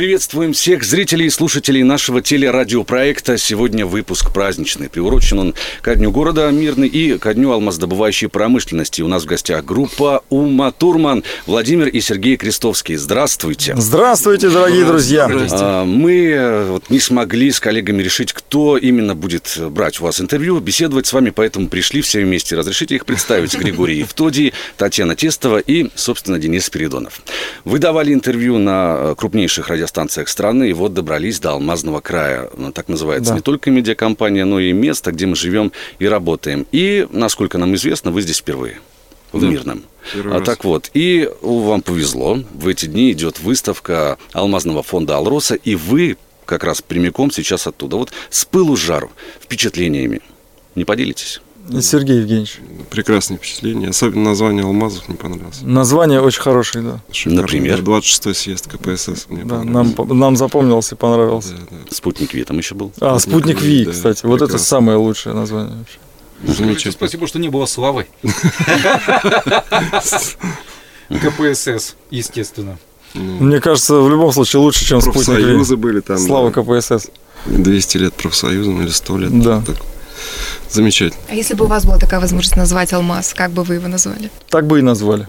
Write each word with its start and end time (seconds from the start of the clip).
Приветствуем 0.00 0.54
всех 0.54 0.82
зрителей 0.82 1.26
и 1.26 1.28
слушателей 1.28 1.82
нашего 1.82 2.22
телерадиопроекта. 2.22 3.36
Сегодня 3.36 3.84
выпуск 3.84 4.32
праздничный. 4.32 4.88
Приурочен 4.88 5.38
он 5.38 5.54
ко 5.82 5.94
Дню 5.94 6.10
города 6.10 6.50
Мирный 6.50 6.88
и 6.88 7.18
ко 7.18 7.34
Дню 7.34 7.52
алмаздобывающей 7.52 8.30
промышленности. 8.30 9.02
У 9.02 9.08
нас 9.08 9.24
в 9.24 9.26
гостях 9.26 9.62
группа 9.62 10.24
Ума 10.30 10.70
Турман, 10.70 11.22
Владимир 11.44 11.88
и 11.88 12.00
Сергей 12.00 12.38
Крестовский. 12.38 12.96
Здравствуйте. 12.96 13.74
Здравствуйте, 13.76 14.48
дорогие 14.48 14.86
друзья. 14.86 15.28
А, 15.30 15.84
Мы 15.84 16.30
э, 16.30 16.64
вот 16.70 16.88
не 16.88 16.98
смогли 16.98 17.50
с 17.50 17.60
коллегами 17.60 18.02
решить, 18.02 18.32
кто 18.32 18.78
именно 18.78 19.14
будет 19.14 19.58
брать 19.68 20.00
у 20.00 20.04
вас 20.04 20.18
интервью, 20.18 20.60
беседовать 20.60 21.08
с 21.08 21.12
вами, 21.12 21.28
поэтому 21.28 21.68
пришли 21.68 22.00
все 22.00 22.22
вместе. 22.22 22.56
Разрешите 22.56 22.94
их 22.94 23.04
представить. 23.04 23.54
Григорий 23.58 23.98
Евтодий, 23.98 24.54
Татьяна 24.78 25.14
Тестова 25.14 25.58
и, 25.58 25.90
собственно, 25.94 26.38
Денис 26.38 26.64
Спиридонов. 26.64 27.20
Вы 27.66 27.78
давали 27.78 28.14
интервью 28.14 28.56
на 28.56 28.96
э, 28.96 29.14
крупнейших 29.14 29.68
радиостанциях 29.68 29.89
страны, 30.28 30.70
и 30.70 30.72
вот 30.72 30.94
добрались 30.94 31.40
до 31.40 31.52
Алмазного 31.52 32.00
края. 32.00 32.50
Так 32.74 32.88
называется 32.88 33.30
Да. 33.32 33.36
не 33.36 33.42
только 33.42 33.70
медиакомпания, 33.70 34.44
но 34.44 34.60
и 34.60 34.72
место, 34.72 35.12
где 35.12 35.26
мы 35.26 35.36
живем 35.36 35.72
и 35.98 36.06
работаем. 36.06 36.66
И, 36.72 37.06
насколько 37.10 37.58
нам 37.58 37.74
известно, 37.74 38.10
вы 38.10 38.22
здесь 38.22 38.38
впервые. 38.38 38.80
В 39.32 39.44
Мирном. 39.44 39.84
первый 40.12 40.34
А 40.34 40.38
раз. 40.38 40.46
так 40.46 40.64
вот, 40.64 40.90
и 40.92 41.30
вам 41.40 41.82
повезло. 41.82 42.38
В 42.52 42.66
эти 42.66 42.86
дни 42.86 43.12
идет 43.12 43.38
выставка 43.38 44.18
алмазного 44.32 44.82
фонда 44.82 45.16
Алроса, 45.16 45.54
и 45.54 45.76
вы 45.76 46.16
как 46.46 46.64
раз 46.64 46.82
прямиком 46.82 47.30
сейчас 47.30 47.68
оттуда. 47.68 47.96
Вот 47.96 48.10
с 48.28 48.44
пылу 48.44 48.76
с 48.76 48.80
жару, 48.80 49.12
впечатлениями. 49.40 50.20
Не 50.74 50.84
поделитесь? 50.84 51.40
И 51.68 51.80
Сергей 51.82 52.18
Евгеньевич. 52.18 52.58
Прекрасное 52.90 53.36
впечатление. 53.38 53.90
Особенно 53.90 54.24
название 54.30 54.64
алмазов 54.64 55.08
мне 55.08 55.16
понравилось. 55.16 55.58
Название 55.62 56.20
очень 56.20 56.40
хорошее, 56.42 56.82
да. 56.84 57.00
Шикарно. 57.12 57.42
Например? 57.42 57.80
Да, 57.82 57.92
26-й 57.92 58.34
съезд 58.34 58.66
КПСС 58.68 59.26
мне 59.28 59.44
да 59.44 59.62
нам, 59.62 59.94
нам 60.08 60.36
запомнился 60.36 60.94
и 60.96 60.98
понравился. 60.98 61.52
Да, 61.54 61.66
да. 61.70 61.76
Спутник 61.94 62.34
Ви 62.34 62.42
там 62.44 62.58
еще 62.58 62.74
был. 62.74 62.90
А, 63.00 63.18
спутник 63.20 63.60
Ви, 63.60 63.84
Да, 63.84 63.92
кстати. 63.92 64.26
Вот 64.26 64.36
это 64.36 64.46
прекрасно. 64.46 64.66
самое 64.66 64.98
лучшее 64.98 65.34
название 65.34 65.76
вообще. 65.76 65.98
Замечательно. 66.42 66.92
Спасибо, 66.92 67.26
что 67.28 67.38
не 67.38 67.48
было 67.50 67.66
славы. 67.66 68.06
КПСС, 71.10 71.96
естественно. 72.10 72.78
Ну, 73.14 73.22
Мне 73.40 73.60
кажется, 73.60 73.96
в 74.00 74.08
любом 74.08 74.32
случае 74.32 74.60
лучше, 74.60 74.84
чем 74.84 75.00
спутник 75.00 75.24
профсоюзы 75.26 75.74
Ви. 75.74 75.80
были 75.80 76.00
там. 76.00 76.18
Слава 76.18 76.50
КПСС. 76.50 77.08
200 77.46 77.96
лет 77.98 78.14
профсоюзам 78.14 78.80
или 78.82 78.88
100 78.90 79.18
лет. 79.18 79.42
Да. 79.42 79.62
Так. 79.66 79.76
Замечательно. 80.70 81.20
А 81.28 81.34
если 81.34 81.54
бы 81.54 81.64
у 81.64 81.68
вас 81.68 81.84
была 81.84 81.98
такая 81.98 82.20
возможность 82.20 82.56
назвать 82.56 82.92
алмаз, 82.92 83.34
как 83.34 83.50
бы 83.50 83.62
вы 83.64 83.74
его 83.76 83.88
назвали? 83.88 84.30
Так 84.48 84.66
бы 84.66 84.78
и 84.78 84.82
назвали. 84.82 85.26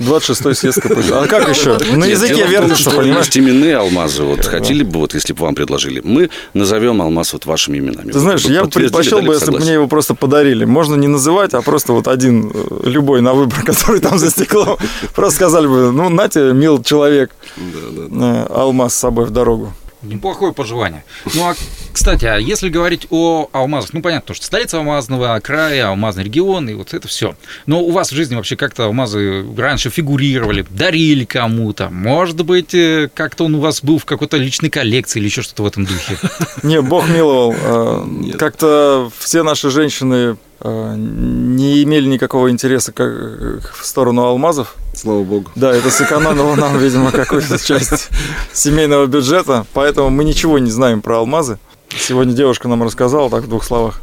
26-й 0.00 0.54
съезд 0.56 0.80
КПСС. 0.80 1.10
А 1.12 1.26
как 1.28 1.48
еще? 1.48 1.78
На 1.92 2.06
Нет, 2.06 2.10
языке 2.10 2.34
дело 2.34 2.46
в 2.48 2.50
том, 2.52 2.60
вертится, 2.68 2.90
что 2.90 3.00
понимаешь? 3.00 3.30
именные 3.36 3.76
алмазы. 3.76 4.24
Вот 4.24 4.44
хотели 4.44 4.82
бы, 4.82 4.98
вот 4.98 5.14
если 5.14 5.32
бы 5.32 5.42
вам 5.42 5.54
предложили, 5.54 6.00
мы 6.04 6.30
назовем 6.52 7.00
алмаз 7.00 7.32
вот 7.32 7.46
вашими 7.46 7.78
именами. 7.78 8.10
Ты 8.10 8.18
знаешь, 8.18 8.42
Вот 8.42 8.50
я 8.52 8.64
предпочел 8.64 9.22
бы, 9.22 9.34
если 9.34 9.52
бы 9.52 9.60
мне 9.60 9.74
его 9.74 9.86
просто 9.86 10.16
подарили. 10.16 10.64
Можно 10.64 10.96
не 10.96 11.06
называть, 11.06 11.54
а 11.54 11.62
просто 11.62 11.92
вот 11.92 12.08
один, 12.08 12.50
э, 12.52 12.80
любой 12.88 13.20
на 13.20 13.34
выбор, 13.34 13.62
который 13.64 14.00
там 14.00 14.18
за 14.18 14.30
стеклом. 14.30 14.78
Просто 15.14 15.36
сказали 15.36 15.68
бы, 15.68 15.92
ну, 15.92 16.08
нате, 16.08 16.52
мил 16.52 16.82
человек, 16.82 17.30
Да, 17.56 17.62
да. 18.10 18.46
э, 18.50 18.52
алмаз 18.52 18.94
с 18.94 18.98
собой 18.98 19.26
в 19.26 19.30
дорогу. 19.30 19.72
Неплохое 20.04 20.52
пожелание. 20.52 21.04
Ну, 21.34 21.48
а, 21.48 21.54
кстати, 21.92 22.24
а 22.24 22.36
если 22.36 22.68
говорить 22.68 23.06
о 23.10 23.48
алмазах, 23.52 23.92
ну, 23.92 24.02
понятно, 24.02 24.34
что 24.34 24.44
столица 24.46 24.78
алмазного 24.78 25.38
края, 25.40 25.88
алмазный 25.88 26.24
регион, 26.24 26.68
и 26.68 26.74
вот 26.74 26.94
это 26.94 27.08
все. 27.08 27.36
Но 27.66 27.80
у 27.82 27.90
вас 27.90 28.12
в 28.12 28.14
жизни 28.14 28.34
вообще 28.34 28.56
как-то 28.56 28.84
алмазы 28.84 29.44
раньше 29.56 29.90
фигурировали, 29.90 30.66
дарили 30.68 31.24
кому-то? 31.24 31.88
Может 31.90 32.44
быть, 32.44 32.74
э, 32.74 33.08
как-то 33.12 33.44
он 33.44 33.54
у 33.54 33.60
вас 33.60 33.82
был 33.82 33.98
в 33.98 34.04
какой-то 34.04 34.36
личной 34.36 34.70
коллекции 34.70 35.18
или 35.18 35.26
еще 35.26 35.42
что-то 35.42 35.62
в 35.62 35.66
этом 35.66 35.84
духе? 35.86 36.16
Не, 36.62 36.80
Бог 36.82 37.08
миловал. 37.08 37.54
э. 37.56 38.32
Как-то 38.38 39.10
все 39.18 39.42
наши 39.42 39.70
женщины 39.70 40.36
не 40.68 41.82
имели 41.82 42.06
никакого 42.06 42.50
интереса 42.50 42.92
как- 42.92 43.74
в 43.74 43.84
сторону 43.84 44.22
алмазов. 44.24 44.74
Слава 44.94 45.22
богу. 45.22 45.50
Да, 45.54 45.74
это 45.74 45.90
сэкономило 45.90 46.54
нам, 46.54 46.78
видимо, 46.82 47.10
какую-то 47.12 47.58
часть 47.58 48.08
семейного 48.52 49.06
бюджета, 49.06 49.66
поэтому 49.74 50.10
мы 50.10 50.24
ничего 50.24 50.58
не 50.58 50.70
знаем 50.70 51.02
про 51.02 51.18
алмазы. 51.18 51.58
Сегодня 51.88 52.32
девушка 52.34 52.68
нам 52.68 52.82
рассказала, 52.82 53.28
так 53.30 53.44
в 53.44 53.48
двух 53.48 53.64
словах. 53.64 54.00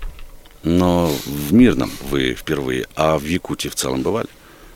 Но 0.63 1.11
в 1.25 1.53
Мирном 1.53 1.91
вы 2.11 2.33
впервые, 2.35 2.85
а 2.95 3.17
в 3.17 3.23
Якутии 3.23 3.67
в 3.69 3.75
целом 3.75 4.03
бывали? 4.03 4.27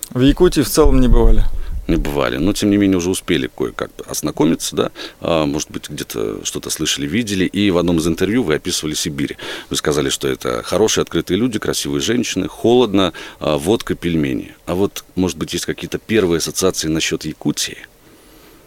В 0.10 0.22
Якутии 0.22 0.62
в 0.62 0.70
целом 0.70 1.00
не 1.00 1.08
бывали. 1.08 1.44
Не 1.88 1.98
бывали, 1.98 2.38
но 2.38 2.52
тем 2.54 2.72
не 2.72 2.78
менее 2.78 2.98
уже 2.98 3.12
успели 3.12 3.50
кое-как 3.56 3.92
ознакомиться, 4.08 4.76
да, 4.76 4.92
А, 5.22 5.46
может 5.46 5.70
быть, 5.70 5.90
где-то 5.90 6.44
что-то 6.44 6.70
слышали, 6.70 7.06
видели, 7.06 7.46
и 7.46 7.70
в 7.70 7.78
одном 7.78 7.98
из 7.98 8.08
интервью 8.08 8.44
вы 8.44 8.56
описывали 8.56 8.96
Сибирь. 8.96 9.38
Вы 9.70 9.76
сказали, 9.76 10.10
что 10.10 10.28
это 10.28 10.64
хорошие, 10.64 11.04
открытые 11.04 11.38
люди, 11.38 11.60
красивые 11.60 12.02
женщины, 12.02 12.48
холодно, 12.48 13.14
а, 13.40 13.58
водка, 13.58 13.94
пельмени. 13.94 14.56
А 14.66 14.74
вот, 14.74 15.04
может 15.16 15.38
быть, 15.38 15.54
есть 15.54 15.66
какие-то 15.66 16.00
первые 16.00 16.38
ассоциации 16.38 16.88
насчет 16.88 17.26
Якутии? 17.26 17.78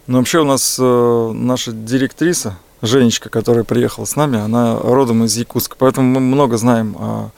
Но 0.07 0.19
вообще 0.19 0.41
у 0.41 0.45
нас 0.45 0.77
э, 0.81 1.33
наша 1.35 1.73
директриса, 1.73 2.59
Женечка, 2.81 3.29
которая 3.29 3.65
приехала 3.65 4.05
с 4.05 4.17
нами, 4.17 4.39
она 4.39 4.79
родом 4.79 5.25
из 5.25 5.37
Якутска, 5.37 5.77
поэтому 5.79 6.09
мы 6.09 6.21
много 6.21 6.57
знаем 6.57 6.97
о, 6.97 7.31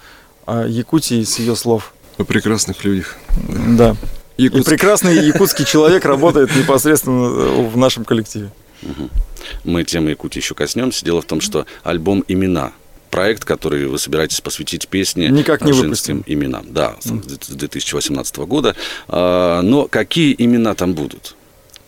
о 0.46 0.66
Якутии 0.66 1.24
с 1.24 1.38
ее 1.38 1.56
слов. 1.56 1.94
О 2.18 2.24
прекрасных 2.24 2.84
людях. 2.84 3.16
Да. 3.48 3.96
И 4.40 4.44
Якутск. 4.44 4.70
прекрасный 4.70 5.14
якутский 5.26 5.64
человек 5.66 6.04
работает 6.04 6.54
непосредственно 6.56 7.26
э, 7.26 7.68
в 7.68 7.76
нашем 7.76 8.04
коллективе. 8.04 8.50
Мы 9.64 9.84
темы 9.84 10.10
Якутии 10.10 10.38
еще 10.40 10.54
коснемся. 10.54 11.04
Дело 11.04 11.20
в 11.20 11.26
том, 11.26 11.40
что 11.40 11.66
альбом 11.82 12.24
«Имена» 12.28 12.72
проект, 13.10 13.44
который 13.44 13.86
вы 13.86 13.98
собираетесь 13.98 14.40
посвятить 14.40 14.88
песне 14.88 15.28
Никак 15.28 15.62
не 15.62 15.72
женским 15.72 16.18
выпустим. 16.18 16.24
именам. 16.32 16.66
Да, 16.70 16.94
с 17.00 17.10
2018 17.48 18.36
года. 18.38 18.74
А, 19.08 19.60
Но 19.62 19.88
какие 19.88 20.34
имена 20.38 20.74
там 20.74 20.94
будут, 20.94 21.34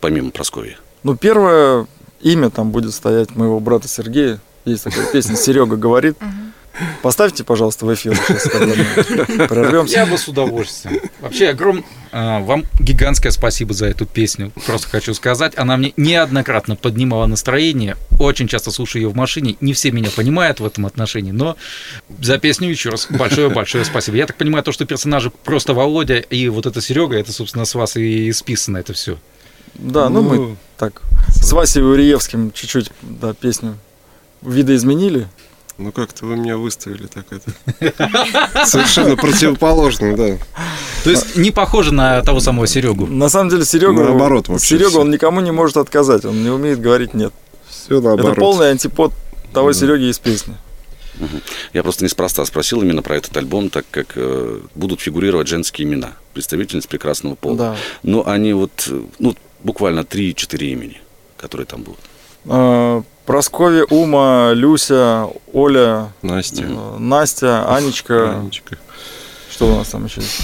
помимо 0.01 0.31
Прасковья? 0.31 0.77
Ну, 1.03 1.15
первое 1.15 1.87
имя 2.21 2.49
там 2.49 2.71
будет 2.71 2.93
стоять 2.93 3.35
моего 3.35 3.59
брата 3.59 3.87
Сергея. 3.87 4.39
Есть 4.65 4.83
такая 4.83 5.11
песня 5.11 5.35
«Серега 5.35 5.75
говорит». 5.75 6.17
Поставьте, 7.01 7.43
пожалуйста, 7.43 7.85
в 7.85 7.93
эфир 7.93 8.15
сейчас, 8.15 8.47
прервемся. 8.49 9.95
Я 9.95 10.05
бы 10.05 10.17
с 10.17 10.27
удовольствием. 10.27 10.99
Вообще, 11.19 11.49
огром... 11.49 11.85
а, 12.11 12.39
вам 12.39 12.65
гигантское 12.79 13.31
спасибо 13.31 13.73
за 13.73 13.87
эту 13.87 14.05
песню. 14.05 14.51
Просто 14.65 14.87
хочу 14.87 15.13
сказать, 15.13 15.53
она 15.55 15.77
мне 15.77 15.93
неоднократно 15.97 16.75
поднимала 16.75 17.27
настроение. 17.27 17.95
Очень 18.19 18.47
часто 18.47 18.71
слушаю 18.71 19.03
ее 19.03 19.09
в 19.09 19.15
машине. 19.15 19.55
Не 19.61 19.73
все 19.73 19.91
меня 19.91 20.09
понимают 20.09 20.59
в 20.59 20.65
этом 20.65 20.85
отношении, 20.87 21.31
но 21.31 21.57
за 22.19 22.39
песню 22.39 22.69
еще 22.69 22.89
раз 22.89 23.07
большое-большое 23.09 23.85
спасибо. 23.85 24.17
Я 24.17 24.25
так 24.25 24.37
понимаю, 24.37 24.63
то, 24.63 24.71
что 24.71 24.85
персонажи 24.85 25.29
просто 25.29 25.73
Володя 25.73 26.17
и 26.17 26.49
вот 26.49 26.65
это 26.65 26.81
Серега, 26.81 27.17
это, 27.17 27.31
собственно, 27.31 27.65
с 27.65 27.75
вас 27.75 27.97
и 27.97 28.31
списано 28.31 28.77
это 28.77 28.93
все. 28.93 29.19
Да, 29.75 30.09
ну 30.09 30.21
мы 30.21 30.57
так 30.77 31.01
с 31.27 31.51
Васей 31.51 31.83
Уриевским 31.83 32.51
чуть-чуть 32.51 32.91
да, 33.01 33.33
песню 33.33 33.77
видоизменили. 34.41 35.27
Ну 35.77 35.91
как-то 35.91 36.25
вы 36.25 36.35
меня 36.35 36.57
выставили 36.57 37.07
так 37.07 37.25
это. 37.31 38.65
Совершенно 38.65 39.15
противоположно, 39.15 40.15
да. 40.15 40.37
То 41.03 41.09
есть 41.09 41.35
не 41.35 41.51
похоже 41.51 41.93
на 41.93 42.21
того 42.21 42.39
самого 42.39 42.67
Серегу. 42.67 43.07
На 43.07 43.29
самом 43.29 43.49
деле 43.49 43.65
Серега, 43.65 44.03
Наоборот 44.03 44.47
вообще 44.47 44.77
Серега, 44.77 44.97
он 44.97 45.09
никому 45.09 45.41
не 45.41 45.51
может 45.51 45.77
отказать, 45.77 46.25
он 46.25 46.43
не 46.43 46.49
умеет 46.49 46.79
говорить 46.79 47.13
нет. 47.13 47.33
Все 47.67 47.99
наоборот. 47.99 48.33
Это 48.33 48.39
полный 48.39 48.71
антипод 48.71 49.13
того 49.51 49.73
Сереги 49.73 50.09
из 50.09 50.19
песни. 50.19 50.55
Я 51.73 51.83
просто 51.83 52.03
неспроста 52.03 52.45
спросил 52.45 52.81
именно 52.81 53.01
про 53.01 53.17
этот 53.17 53.35
альбом, 53.37 53.69
так 53.69 53.85
как 53.91 54.13
э, 54.15 54.61
будут 54.75 54.99
фигурировать 55.01 55.47
женские 55.47 55.87
имена, 55.87 56.13
представительниц 56.33 56.87
прекрасного 56.87 57.35
пола. 57.35 57.57
Да. 57.57 57.75
Но 58.01 58.27
они 58.27 58.53
вот, 58.53 58.87
э, 58.89 59.01
ну, 59.19 59.35
буквально 59.63 60.01
3-4 60.01 60.57
имени, 60.65 61.01
которые 61.37 61.67
там 61.67 61.83
будут. 61.83 61.99
Э, 62.45 63.03
Прасковья, 63.25 63.85
Ума, 63.85 64.51
Люся, 64.53 65.27
Оля, 65.53 66.11
Настя. 66.21 66.63
э, 66.63 66.97
Настя, 66.99 67.73
Анечка. 67.73 68.31
Анечка. 68.39 68.77
Что 69.49 69.67
у 69.73 69.77
нас 69.77 69.89
там 69.89 70.05
еще 70.05 70.21
есть? 70.21 70.41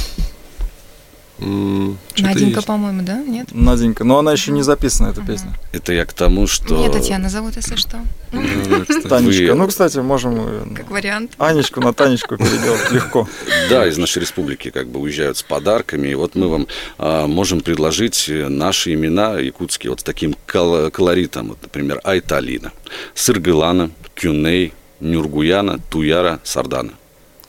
Наденька, 1.40 2.62
по-моему, 2.62 3.02
да? 3.04 3.18
Нет? 3.24 3.50
Наденька. 3.52 4.04
Но 4.04 4.20
она 4.20 4.32
еще 4.32 4.52
не 4.52 4.62
записана, 4.62 5.10
эта 5.10 5.22
песня. 5.22 5.54
Это 5.72 5.94
я 5.94 6.06
к 6.06 6.14
тому, 6.14 6.48
что... 6.48 6.78
Меня 6.78 6.90
Татьяна 6.92 7.30
зовут, 7.30 7.56
если 7.56 7.76
что. 7.76 8.00
Да, 8.32 8.40
кстати. 8.88 9.08
Танечка. 9.08 9.56
Ну, 9.56 9.68
кстати, 9.68 9.98
можем 10.00 10.36
э, 10.38 10.76
Как 10.76 10.90
вариант. 10.92 11.32
Анечку 11.38 11.82
на 11.82 11.94
Танечку 11.94 12.38
переделать 12.38 12.92
легко. 12.92 13.28
Да, 13.70 13.88
из 13.88 13.98
нашей 13.98 14.20
республики 14.20 14.70
как 14.70 14.88
бы 14.88 15.00
уезжают 15.00 15.38
с 15.38 15.44
подарками. 15.44 16.10
И 16.10 16.16
вот 16.16 16.36
мы 16.36 16.48
вам 16.48 16.68
а, 16.98 17.28
можем 17.28 17.62
предложить 17.62 18.28
э, 18.30 18.48
наши 18.48 18.94
имена 18.94 19.40
якутские 19.40 19.92
вот 19.92 20.02
с 20.02 20.04
таким 20.04 20.36
кол- 20.46 20.92
колоритом. 20.92 21.50
Вот, 21.50 21.60
например, 21.62 22.02
Айталина, 22.04 22.72
Сыргылана, 23.14 23.92
Кюней, 24.16 24.74
Нюргуяна, 25.00 25.80
Туяра, 25.90 26.40
Сардана. 26.44 26.92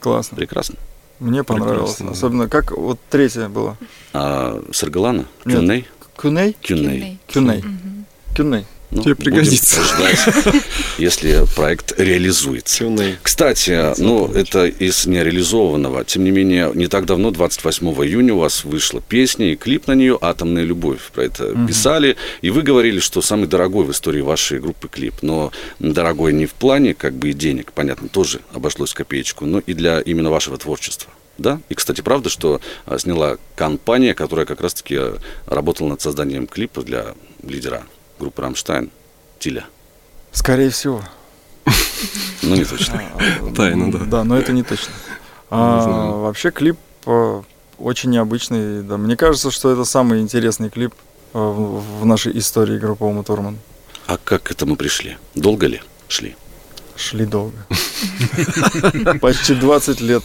Классно. 0.01 0.37
Прекрасно. 0.37 0.77
Мне 1.21 1.45
понравилось. 1.45 1.97
Прекрасно. 1.97 2.11
Особенно, 2.13 2.49
как 2.49 2.73
вот 2.73 2.99
третья 3.11 3.49
была. 3.49 3.77
А 4.13 4.63
Саргалана? 4.73 5.27
Кюней? 5.45 5.87
Кюней? 6.17 6.57
Кюней. 6.61 7.21
Кюней. 7.29 7.65
Кюней. 8.35 8.67
Ну, 8.91 9.03
Тебе 9.03 9.15
пригодится. 9.15 9.81
ждать, 9.83 10.65
если 10.99 11.45
проект 11.55 11.99
реализуется. 11.99 12.79
Тюней. 12.79 13.17
Кстати, 13.23 14.01
ну, 14.01 14.27
это 14.27 14.67
из 14.67 15.07
нереализованного. 15.07 16.05
Тем 16.05 16.25
не 16.25 16.33
менее, 16.33 16.73
не 16.75 16.89
так 16.89 17.07
давно, 17.07 17.31
28 17.31 17.87
июня, 18.05 18.35
у 18.35 18.39
вас 18.39 18.65
вышла 18.65 19.01
песня 19.01 19.53
и 19.53 19.57
клип 19.57 19.87
на 19.87 19.93
нее 19.93 20.19
«Атомная 20.21 20.65
любовь». 20.65 21.01
Про 21.15 21.25
это 21.25 21.55
писали. 21.69 22.17
И 22.43 22.51
вы 22.51 22.63
говорили, 22.63 22.99
что 22.99 23.23
самый 23.23 23.47
дорогой 23.47 23.85
в 23.85 23.93
истории 23.93 24.23
вашей 24.23 24.59
группы 24.59 24.89
клип. 24.89 25.15
Но 25.23 25.53
дорогой 25.79 26.33
не 26.33 26.47
в 26.47 26.53
плане 26.53 26.95
как 26.95 27.15
бы 27.15 27.31
и 27.31 27.33
денег, 27.33 27.73
понятно, 27.73 28.09
тоже 28.09 28.41
обошлось 28.53 28.93
копеечку, 28.93 29.47
но 29.47 29.61
и 29.61 29.75
для 29.75 30.01
именно 30.01 30.31
вашего 30.31 30.59
творчества. 30.59 31.13
Да? 31.39 31.61
И, 31.69 31.75
кстати, 31.75 32.01
правда, 32.01 32.29
что 32.29 32.61
а, 32.87 32.99
сняла 32.99 33.39
компания, 33.55 34.15
которая 34.15 34.47
как 34.47 34.61
раз-таки 34.61 34.97
а, 34.99 35.19
работала 35.47 35.89
над 35.89 36.01
созданием 36.03 36.47
клипа 36.47 36.83
для 36.83 37.15
лидера 37.43 37.85
группы 38.21 38.43
«Рамштайн» 38.43 38.91
Тиля. 39.39 39.65
Скорее 40.33 40.71
всего. 40.71 41.03
Ну, 42.43 42.57
не 42.57 42.65
точно. 42.65 43.03
Тайна, 43.57 43.93
да. 43.93 43.99
Да, 43.99 44.25
но 44.25 44.39
это 44.39 44.53
не 44.53 44.63
точно. 44.63 44.95
А, 45.51 45.83
знаю. 45.83 46.21
вообще 46.21 46.51
клип 46.51 46.79
э, 47.05 47.43
очень 47.79 48.09
необычный. 48.11 48.83
Да. 48.83 48.97
Мне 48.97 49.15
кажется, 49.15 49.51
что 49.51 49.71
это 49.71 49.85
самый 49.85 50.21
интересный 50.21 50.71
клип 50.71 50.95
э, 51.35 51.39
в 51.39 52.01
в 52.01 52.07
нашей 52.07 52.39
истории 52.39 52.79
группы 52.79 53.05
Ума 53.05 53.23
Турман. 53.25 53.59
А 54.07 54.17
как 54.17 54.45
к 54.45 54.51
этому 54.51 54.77
пришли? 54.77 55.19
Долго 55.35 55.67
ли 55.67 55.83
шли? 56.09 56.35
Шли 56.97 57.27
долго. 57.27 57.59
Почти 59.21 59.55
20 59.55 60.01
лет 60.01 60.25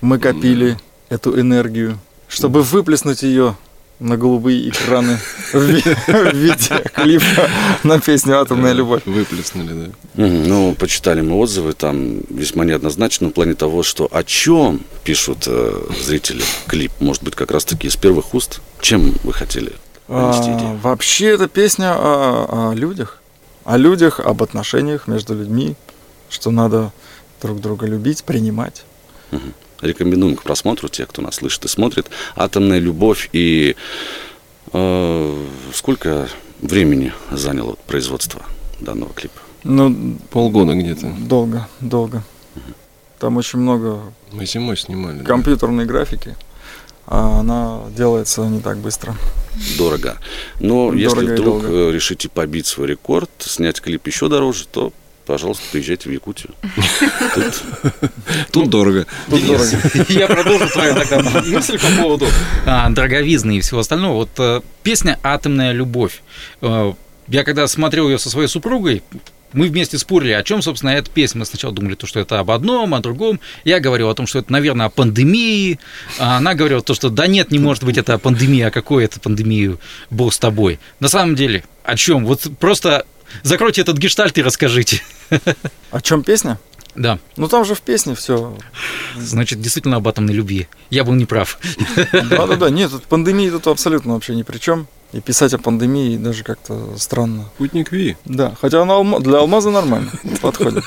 мы 0.00 0.18
копили 0.20 0.78
эту 1.08 1.38
энергию, 1.38 1.98
чтобы 2.28 2.62
выплеснуть 2.62 3.22
ее 3.22 3.56
на 4.02 4.16
голубые 4.16 4.68
экраны 4.68 5.18
в 5.52 5.58
ви- 5.60 5.82
в 6.06 6.34
виде 6.34 6.84
клипа 6.94 7.48
на 7.84 8.00
песню 8.00 8.40
«Атомная 8.40 8.72
любовь». 8.72 9.02
Выплеснули, 9.06 9.72
да. 9.72 9.90
Ну, 10.26 10.74
почитали 10.74 11.20
мы 11.20 11.36
отзывы, 11.36 11.72
там 11.72 12.20
весьма 12.28 12.64
неоднозначно 12.64 13.28
в 13.28 13.32
плане 13.32 13.54
того, 13.54 13.82
что 13.82 14.08
о 14.10 14.22
чем 14.24 14.80
пишут 15.04 15.44
э, 15.46 15.84
зрители 16.04 16.42
клип, 16.66 16.92
может 17.00 17.22
быть, 17.22 17.34
как 17.34 17.50
раз-таки 17.50 17.86
из 17.88 17.96
первых 17.96 18.34
уст. 18.34 18.60
Чем 18.80 19.14
вы 19.24 19.32
хотели 19.32 19.72
А, 20.08 20.78
вообще 20.82 21.26
это 21.26 21.48
песня 21.48 21.94
о 21.96 22.72
людях, 22.74 23.20
о 23.64 23.76
людях, 23.76 24.20
об 24.20 24.42
отношениях 24.42 25.06
между 25.06 25.34
людьми, 25.34 25.76
что 26.28 26.50
надо 26.50 26.92
друг 27.40 27.60
друга 27.60 27.86
любить, 27.86 28.24
принимать. 28.24 28.82
Рекомендуем 29.82 30.36
к 30.36 30.42
просмотру 30.42 30.88
тех, 30.88 31.08
кто 31.08 31.20
нас 31.22 31.34
слышит 31.36 31.64
и 31.64 31.68
смотрит. 31.68 32.08
«Атомная 32.36 32.78
любовь» 32.78 33.28
и 33.32 33.76
э, 34.72 35.46
сколько 35.74 36.28
времени 36.60 37.12
заняло 37.30 37.76
производство 37.86 38.42
данного 38.80 39.12
клипа? 39.12 39.40
Ну, 39.64 40.16
Полгода 40.30 40.74
где-то. 40.74 41.12
долго, 41.20 41.68
долго. 41.80 42.22
Там 43.18 43.36
очень 43.36 43.60
много 43.60 44.00
Мы 44.32 44.46
зимой 44.46 44.76
снимали. 44.76 45.18
да. 45.18 45.24
компьютерной 45.24 45.84
графики, 45.84 46.34
а 47.06 47.40
она 47.40 47.80
делается 47.96 48.42
не 48.42 48.60
так 48.60 48.78
быстро. 48.78 49.14
Дорого. 49.78 50.16
Но 50.58 50.92
если 50.92 51.14
Дорого 51.16 51.32
и 51.34 51.36
вдруг 51.36 51.62
долго. 51.62 51.68
э, 51.90 51.92
решите 51.92 52.28
побить 52.28 52.66
свой 52.66 52.88
рекорд, 52.88 53.30
снять 53.38 53.80
клип 53.80 54.06
еще 54.08 54.28
дороже, 54.28 54.66
то, 54.66 54.92
пожалуйста, 55.26 55.64
приезжайте 55.72 56.08
в 56.08 56.12
Якутию. 56.12 56.54
Тут 57.34 57.62
Тут 58.52 58.70
дорого. 58.70 59.06
Тут 59.30 59.46
дорого. 59.46 59.70
Я 60.08 60.26
продолжу 60.26 60.68
твою 60.68 60.94
тогда 60.94 61.20
мысль 61.46 61.78
по 61.78 62.02
поводу 62.02 62.26
а, 62.66 62.88
дороговизны 62.90 63.58
и 63.58 63.60
всего 63.60 63.80
остального. 63.80 64.14
Вот 64.14 64.30
э, 64.38 64.60
песня 64.82 65.18
«Атомная 65.22 65.72
любовь». 65.72 66.22
Э, 66.60 66.92
Я 67.28 67.44
когда 67.44 67.66
смотрел 67.68 68.08
ее 68.08 68.18
со 68.18 68.30
своей 68.30 68.48
супругой, 68.48 69.02
мы 69.52 69.68
вместе 69.68 69.98
спорили, 69.98 70.32
о 70.32 70.42
чем, 70.42 70.62
собственно, 70.62 70.90
эта 70.90 71.10
песня. 71.10 71.40
Мы 71.40 71.46
сначала 71.46 71.74
думали, 71.74 71.94
то, 71.94 72.06
что 72.06 72.20
это 72.20 72.38
об 72.38 72.50
одном, 72.50 72.94
о 72.94 73.00
другом. 73.00 73.40
Я 73.64 73.80
говорил 73.80 74.08
о 74.08 74.14
том, 74.14 74.26
что 74.26 74.38
это, 74.38 74.50
наверное, 74.52 74.86
о 74.86 74.90
пандемии. 74.90 75.78
А 76.18 76.38
она 76.38 76.54
говорила, 76.54 76.82
то, 76.82 76.94
что 76.94 77.10
да 77.10 77.26
нет, 77.26 77.50
не 77.50 77.58
может 77.58 77.84
быть 77.84 77.98
это 77.98 78.14
о 78.14 78.18
пандемии, 78.18 78.62
а 78.62 78.70
какой 78.70 79.04
это 79.04 79.20
пандемию, 79.20 79.78
Бог 80.10 80.32
с 80.32 80.38
тобой. 80.38 80.78
На 81.00 81.08
самом 81.08 81.34
деле, 81.34 81.64
о 81.84 81.96
чем? 81.96 82.24
Вот 82.24 82.46
просто 82.58 83.04
закройте 83.42 83.80
этот 83.82 83.98
гештальт 83.98 84.36
и 84.38 84.42
расскажите. 84.42 85.02
О 85.90 86.00
чем 86.00 86.22
песня? 86.22 86.58
Да, 86.94 87.18
Ну 87.36 87.48
там 87.48 87.64
же 87.64 87.74
в 87.74 87.80
песне 87.80 88.14
все. 88.14 88.54
значит, 89.16 89.60
действительно 89.60 89.96
об 89.96 90.08
атомной 90.08 90.34
любви. 90.34 90.68
Я 90.90 91.04
был 91.04 91.14
неправ. 91.14 91.58
Да-да-да, 92.12 92.68
нет, 92.68 92.90
тут 92.90 93.04
пандемии 93.04 93.48
тут 93.48 93.66
абсолютно 93.66 94.12
вообще 94.14 94.34
ни 94.34 94.42
при 94.42 94.58
чем. 94.58 94.86
И 95.12 95.20
писать 95.20 95.52
о 95.52 95.58
пандемии 95.58 96.16
даже 96.16 96.42
как-то 96.42 96.96
странно. 96.96 97.50
Путник 97.58 97.92
Ви. 97.92 98.16
Да, 98.24 98.54
хотя 98.60 98.80
она 98.82 99.18
для 99.20 99.38
алмаза 99.38 99.70
нормально 99.70 100.10
подходит. 100.40 100.84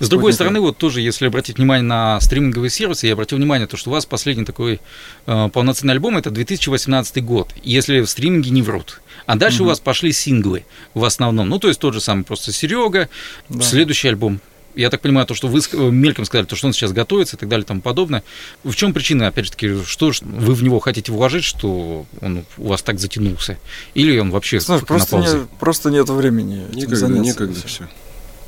С 0.00 0.08
другой 0.08 0.34
стороны, 0.34 0.60
вот 0.60 0.76
тоже, 0.76 1.00
если 1.00 1.26
обратить 1.26 1.56
внимание 1.56 1.82
на 1.82 2.20
стриминговые 2.20 2.68
сервисы, 2.70 3.06
я 3.06 3.14
обратил 3.14 3.38
внимание, 3.38 3.66
то, 3.66 3.78
что 3.78 3.88
у 3.88 3.92
вас 3.92 4.04
последний 4.04 4.44
такой 4.44 4.80
э, 5.26 5.48
полноценный 5.50 5.94
альбом 5.94 6.18
это 6.18 6.30
2018 6.30 7.24
год, 7.24 7.50
если 7.62 8.00
в 8.00 8.06
стриминге 8.08 8.50
не 8.50 8.60
врут. 8.60 9.00
А 9.26 9.36
дальше 9.36 9.62
у 9.62 9.66
вас 9.66 9.80
пошли 9.80 10.12
синглы 10.12 10.64
в 10.94 11.04
основном. 11.04 11.48
Ну, 11.48 11.58
то 11.58 11.68
есть 11.68 11.80
тот 11.80 11.94
же 11.94 12.00
самый 12.00 12.24
просто 12.24 12.52
Серега, 12.52 13.08
Да. 13.48 13.62
следующий 13.62 14.08
альбом. 14.08 14.40
Я 14.74 14.88
так 14.88 15.02
понимаю, 15.02 15.26
то, 15.26 15.34
что 15.34 15.48
вы 15.48 15.60
э, 15.60 15.90
мельком 15.90 16.24
сказали, 16.24 16.46
то, 16.46 16.56
что 16.56 16.66
он 16.66 16.72
сейчас 16.72 16.92
готовится 16.92 17.36
и 17.36 17.38
так 17.38 17.48
далее 17.48 17.64
и 17.64 17.66
тому 17.66 17.82
подобное. 17.82 18.22
В 18.64 18.74
чем 18.74 18.94
причина, 18.94 19.26
опять 19.26 19.44
же 19.46 19.50
таки, 19.50 19.82
что 19.84 20.12
ж 20.12 20.22
вы 20.22 20.54
в 20.54 20.62
него 20.62 20.80
хотите 20.80 21.12
вложить, 21.12 21.44
что 21.44 22.06
он 22.22 22.44
у 22.56 22.68
вас 22.68 22.80
так 22.82 22.98
затянулся? 22.98 23.58
Или 23.92 24.18
он 24.18 24.30
вообще 24.30 24.60
на 24.66 24.78
просто, 24.78 25.16
паузе? 25.16 25.38
не, 25.38 25.46
просто 25.58 25.90
нет 25.90 26.08
времени. 26.08 26.64
этим 26.64 26.76
Некогда, 26.78 26.96
заняться, 26.96 27.22
некогда 27.22 27.66
все. 27.66 27.88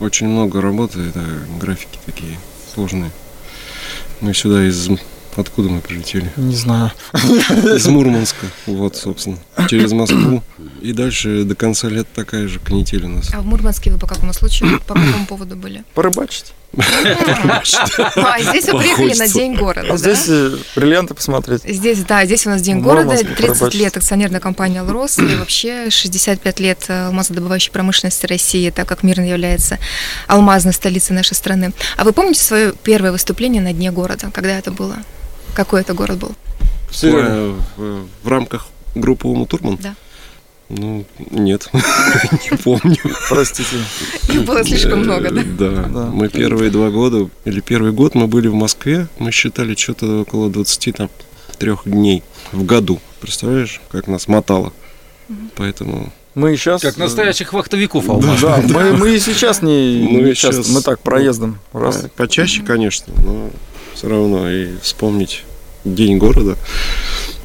Очень 0.00 0.28
много 0.28 0.62
работы, 0.62 1.00
это 1.00 1.22
графики 1.60 1.98
такие 2.06 2.38
сложные. 2.74 3.10
Мы 4.20 4.32
сюда 4.32 4.66
из... 4.66 4.88
Откуда 5.36 5.68
мы 5.68 5.80
прилетели? 5.80 6.30
Не 6.36 6.54
знаю. 6.54 6.92
Из 7.12 7.86
Мурманска, 7.86 8.46
вот, 8.66 8.96
собственно, 8.96 9.38
через 9.68 9.92
Москву. 9.92 10.42
И 10.80 10.92
дальше 10.92 11.44
до 11.44 11.54
конца 11.54 11.88
лет 11.88 12.06
такая 12.14 12.46
же 12.46 12.60
канитель 12.60 13.04
у 13.04 13.08
нас. 13.08 13.30
А 13.32 13.40
в 13.40 13.46
Мурманске 13.46 13.90
вы 13.90 13.98
по 13.98 14.06
какому 14.06 14.32
случаю, 14.32 14.80
по 14.86 14.94
какому 14.94 15.26
поводу 15.26 15.56
были? 15.56 15.82
Порыбачить. 15.94 16.52
А 16.76 18.40
здесь 18.40 18.66
вы 18.68 18.80
приехали 18.80 19.14
на 19.14 19.28
День 19.28 19.54
города, 19.54 19.88
да? 19.88 19.96
здесь 19.96 20.24
э, 20.28 20.56
бриллианты 20.74 21.14
посмотреть. 21.14 21.62
Здесь, 21.64 22.00
да, 22.04 22.24
здесь 22.24 22.46
у 22.46 22.50
нас 22.50 22.62
День 22.62 22.80
города, 22.80 23.04
Мурманске 23.04 23.28
30 23.28 23.58
порыбачить. 23.58 23.80
лет 23.80 23.96
акционерная 23.96 24.40
компания 24.40 24.80
«Алрос» 24.80 25.18
и 25.18 25.34
вообще 25.36 25.90
65 25.90 26.60
лет 26.60 26.84
э, 26.88 27.06
алмазодобывающей 27.06 27.70
промышленности 27.70 28.26
России, 28.26 28.70
так 28.70 28.88
как 28.88 29.02
Мирно 29.02 29.28
является 29.28 29.78
алмазной 30.26 30.72
столицей 30.72 31.14
нашей 31.14 31.34
страны. 31.34 31.72
А 31.96 32.04
вы 32.04 32.12
помните 32.12 32.40
свое 32.40 32.72
первое 32.82 33.12
выступление 33.12 33.62
на 33.62 33.72
Дне 33.72 33.90
города? 33.92 34.30
Когда 34.32 34.58
это 34.58 34.72
было? 34.72 34.96
Какой 35.54 35.80
это 35.82 35.94
город 35.94 36.18
был? 36.18 36.32
В, 36.90 37.02
в- 37.76 38.06
в 38.22 38.28
рамках 38.28 38.66
группы 38.94 39.26
Ума 39.28 39.46
Турман? 39.46 39.78
Да. 39.82 39.94
Ну, 40.70 41.04
нет, 41.30 41.68
не 41.72 42.56
помню. 42.56 42.96
Простите. 43.28 43.76
Их 44.32 44.44
было 44.44 44.64
слишком 44.64 45.00
Э, 45.00 45.04
много, 45.04 45.30
да? 45.30 45.42
Да. 45.44 45.70
Да. 45.84 46.04
Мы 46.06 46.28
первые 46.28 46.70
два 46.70 46.90
года, 46.90 47.28
или 47.44 47.60
первый 47.60 47.92
год 47.92 48.14
мы 48.14 48.26
были 48.28 48.48
в 48.48 48.54
Москве, 48.54 49.06
мы 49.18 49.30
считали 49.30 49.74
что-то 49.74 50.22
около 50.22 50.48
23 50.50 51.76
дней 51.84 52.22
в 52.52 52.64
году. 52.64 53.00
Представляешь, 53.20 53.80
как 53.90 54.06
нас 54.08 54.26
мотало? 54.26 54.72
Поэтому 55.56 56.12
Мы 56.34 56.56
сейчас... 56.56 56.80
Как 56.80 56.96
э, 56.96 57.00
настоящих 57.00 57.52
вахтовиков 57.52 58.08
алмаз. 58.08 58.40
Да, 58.40 58.62
мы, 58.66 58.96
мы 58.96 59.14
и 59.16 59.20
сейчас 59.20 59.60
не, 59.62 60.08
Ну 60.10 60.34
часто, 60.34 60.62
щас- 60.62 60.68
мы 60.74 60.80
так 60.80 61.00
проездом. 61.00 61.58
Раз. 61.74 61.98
по- 61.98 62.08
почаще, 62.08 62.62
конечно, 62.62 63.12
но 63.24 63.50
все 63.94 64.08
равно 64.08 64.50
и 64.50 64.76
вспомнить 64.82 65.44
День 65.84 66.18
города 66.18 66.56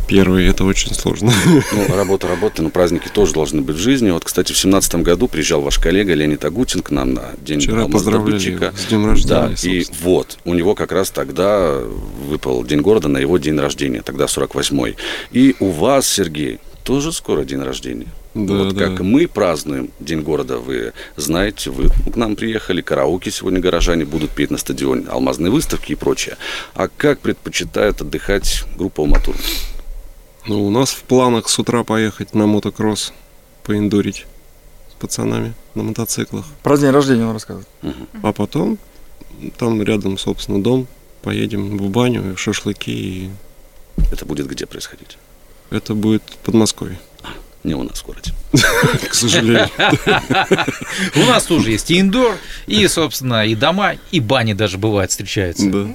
первый, 0.09 0.47
это 0.47 0.63
очень 0.65 0.93
сложно. 0.93 1.31
Ну, 1.71 1.95
работа, 1.95 2.27
работа, 2.27 2.63
но 2.63 2.69
праздники 2.69 3.07
тоже 3.13 3.33
должны 3.33 3.61
быть 3.61 3.75
в 3.75 3.79
жизни. 3.79 4.09
Вот, 4.09 4.25
кстати, 4.25 4.51
в 4.53 4.57
семнадцатом 4.57 5.03
году 5.03 5.27
приезжал 5.27 5.61
ваш 5.61 5.77
коллега 5.77 6.13
Леонид 6.15 6.43
Агутин 6.43 6.81
к 6.81 6.89
нам 6.89 7.13
на 7.13 7.31
день 7.41 7.59
Вчера 7.59 7.87
поздравляли 7.87 8.41
его 8.41 8.71
с 8.75 8.85
днем 8.87 9.03
Да, 9.27 9.47
рождения, 9.47 9.77
и 9.77 9.83
собственно. 9.83 10.11
вот, 10.11 10.37
у 10.45 10.53
него 10.55 10.73
как 10.73 10.91
раз 10.91 11.11
тогда 11.11 11.79
выпал 12.27 12.63
День 12.63 12.81
города 12.81 13.07
на 13.07 13.19
его 13.19 13.37
день 13.37 13.57
рождения, 13.59 14.01
тогда 14.01 14.25
48-й. 14.25 14.95
И 15.31 15.55
у 15.59 15.69
вас, 15.69 16.07
Сергей, 16.07 16.57
тоже 16.83 17.11
скоро 17.11 17.43
день 17.43 17.61
рождения. 17.61 18.07
Да, 18.35 18.53
вот 18.53 18.75
да. 18.75 18.87
как 18.89 18.99
мы 18.99 19.27
празднуем 19.27 19.89
День 19.99 20.21
города, 20.21 20.59
вы 20.59 20.93
знаете, 21.15 21.71
вы 21.71 21.89
к 21.89 22.15
нам 22.15 22.35
приехали, 22.35 22.81
караоке 22.81 23.31
сегодня 23.31 23.59
горожане 23.59 24.05
будут 24.05 24.29
петь 24.31 24.51
на 24.51 24.57
стадионе, 24.57 25.07
алмазные 25.09 25.51
выставки 25.51 25.93
и 25.93 25.95
прочее. 25.95 26.37
А 26.75 26.87
как 26.95 27.19
предпочитает 27.19 28.01
отдыхать 28.01 28.65
группа 28.77 29.01
Уматур? 29.01 29.35
Ну, 30.47 30.63
у 30.65 30.69
нас 30.69 30.91
в 30.91 31.01
планах 31.03 31.49
с 31.49 31.57
утра 31.59 31.83
поехать 31.83 32.33
на 32.35 32.45
мотокросс, 32.45 33.13
поиндурить. 33.63 34.25
пацанами 34.99 35.53
на 35.75 35.83
мотоциклах. 35.83 36.45
Про 36.61 36.77
день 36.77 36.89
рождения 36.91 37.25
он 37.25 37.33
рассказывает. 37.33 37.67
А 38.21 38.33
потом 38.33 38.77
там 39.57 39.81
рядом, 39.81 40.17
собственно, 40.17 40.61
дом. 40.61 40.87
Поедем 41.21 41.77
в 41.77 41.89
баню, 41.89 42.35
в 42.35 42.37
шашлыки. 42.37 42.91
И 42.91 43.29
Это 44.11 44.25
будет 44.25 44.47
где 44.47 44.65
происходить? 44.65 45.17
это 45.71 45.93
будет 45.93 46.23
Подмосковье, 46.43 46.99
Не 47.69 47.75
у 47.75 47.83
нас 47.83 47.99
в 47.99 48.05
городе. 48.07 48.33
к 49.09 49.13
сожалению. 49.13 49.69
У 51.15 51.19
нас 51.19 51.43
тоже 51.43 51.69
есть 51.69 51.91
и 51.91 51.99
индор, 51.99 52.35
и, 52.65 52.87
собственно, 52.87 53.45
и 53.45 53.53
дома, 53.53 53.93
и 54.09 54.19
бани 54.19 54.53
даже 54.53 54.79
бывают 54.79 55.11
встречаются. 55.11 55.69
Да. 55.69 55.87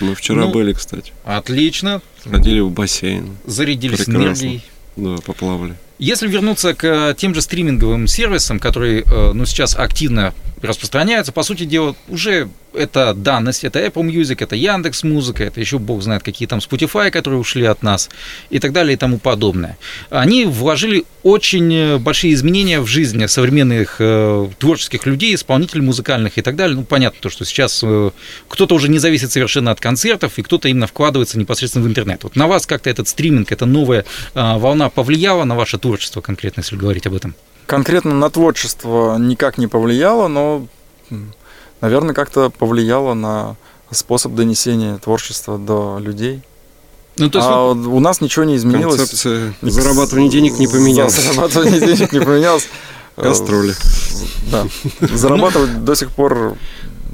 Мы 0.00 0.16
вчера 0.16 0.40
Ну, 0.46 0.50
были, 0.50 0.72
кстати. 0.72 1.12
Отлично. 1.24 2.02
Ходили 2.28 2.58
в 2.58 2.70
бассейн. 2.72 3.36
Зарядились 3.46 4.08
энергией. 4.08 4.64
Да, 4.96 5.18
поплавали. 5.24 5.76
Если 6.00 6.26
вернуться 6.26 6.74
к 6.74 6.82
э, 6.84 7.14
тем 7.16 7.32
же 7.32 7.42
стриминговым 7.42 8.08
сервисам, 8.08 8.58
которые 8.58 9.02
э, 9.06 9.30
ну, 9.32 9.46
сейчас 9.46 9.76
активно 9.76 10.34
распространяются, 10.62 11.32
по 11.32 11.42
сути 11.42 11.64
дела, 11.64 11.94
уже 12.08 12.48
это 12.72 13.14
данность, 13.14 13.64
это 13.64 13.80
Apple 13.80 14.04
Music, 14.04 14.36
это 14.40 14.56
Яндекс 14.56 15.02
Музыка, 15.02 15.44
это 15.44 15.60
еще 15.60 15.78
бог 15.78 16.02
знает 16.02 16.22
какие 16.22 16.46
там 16.46 16.60
Spotify, 16.60 17.10
которые 17.10 17.40
ушли 17.40 17.64
от 17.64 17.82
нас 17.82 18.08
и 18.50 18.58
так 18.58 18.72
далее 18.72 18.94
и 18.94 18.96
тому 18.96 19.18
подобное. 19.18 19.76
Они 20.10 20.44
вложили 20.44 21.04
очень 21.22 21.72
э, 21.74 21.98
большие 21.98 22.32
изменения 22.34 22.80
в 22.80 22.86
жизнь 22.86 23.26
современных 23.26 23.96
э, 23.98 24.48
творческих 24.58 25.06
людей, 25.06 25.34
исполнителей 25.34 25.82
музыкальных 25.82 26.38
и 26.38 26.42
так 26.42 26.56
далее. 26.56 26.76
Ну, 26.76 26.84
понятно, 26.84 27.18
то, 27.20 27.28
что 27.28 27.44
сейчас 27.44 27.80
э, 27.82 28.10
кто-то 28.48 28.74
уже 28.74 28.88
не 28.88 28.98
зависит 28.98 29.32
совершенно 29.32 29.70
от 29.70 29.80
концертов, 29.80 30.38
и 30.38 30.42
кто-то 30.42 30.68
именно 30.68 30.86
вкладывается 30.86 31.38
непосредственно 31.38 31.84
в 31.84 31.88
интернет. 31.88 32.22
Вот 32.22 32.36
на 32.36 32.46
вас 32.46 32.66
как-то 32.66 32.88
этот 32.88 33.08
стриминг, 33.08 33.52
эта 33.52 33.66
новая 33.66 34.04
э, 34.34 34.58
волна 34.58 34.88
повлияла 34.88 35.44
на 35.44 35.56
ваше 35.56 35.78
творчество 35.78 36.20
конкретно, 36.20 36.60
если 36.60 36.76
говорить 36.76 37.06
об 37.06 37.14
этом? 37.14 37.34
Конкретно 37.70 38.14
на 38.14 38.28
творчество 38.30 39.16
никак 39.16 39.56
не 39.56 39.68
повлияло, 39.68 40.26
но, 40.26 40.66
наверное, 41.80 42.14
как-то 42.14 42.50
повлияло 42.50 43.14
на 43.14 43.54
способ 43.92 44.34
донесения 44.34 44.98
творчества 44.98 45.56
до 45.56 45.98
людей. 46.00 46.42
Ну, 47.16 47.30
то 47.30 47.38
есть 47.38 47.48
а 47.48 47.62
вот- 47.66 47.76
вот 47.76 47.96
у 47.96 48.00
нас 48.00 48.20
ничего 48.20 48.44
не 48.44 48.56
изменилось. 48.56 48.96
Концепция 48.96 49.54
зарабатывания 49.62 50.28
денег 50.28 50.58
не 50.58 50.66
За- 50.66 50.72
поменялась. 50.72 51.14
Зарабатывание 51.14 51.78
денег 51.80 52.12
не 52.12 52.18
поменялось. 52.20 52.66
Э, 53.16 53.22
Гастроли. 53.22 53.74
Да. 54.50 54.66
Зарабатывать 55.00 55.84
до 55.84 55.94
сих 55.94 56.10
пор 56.10 56.56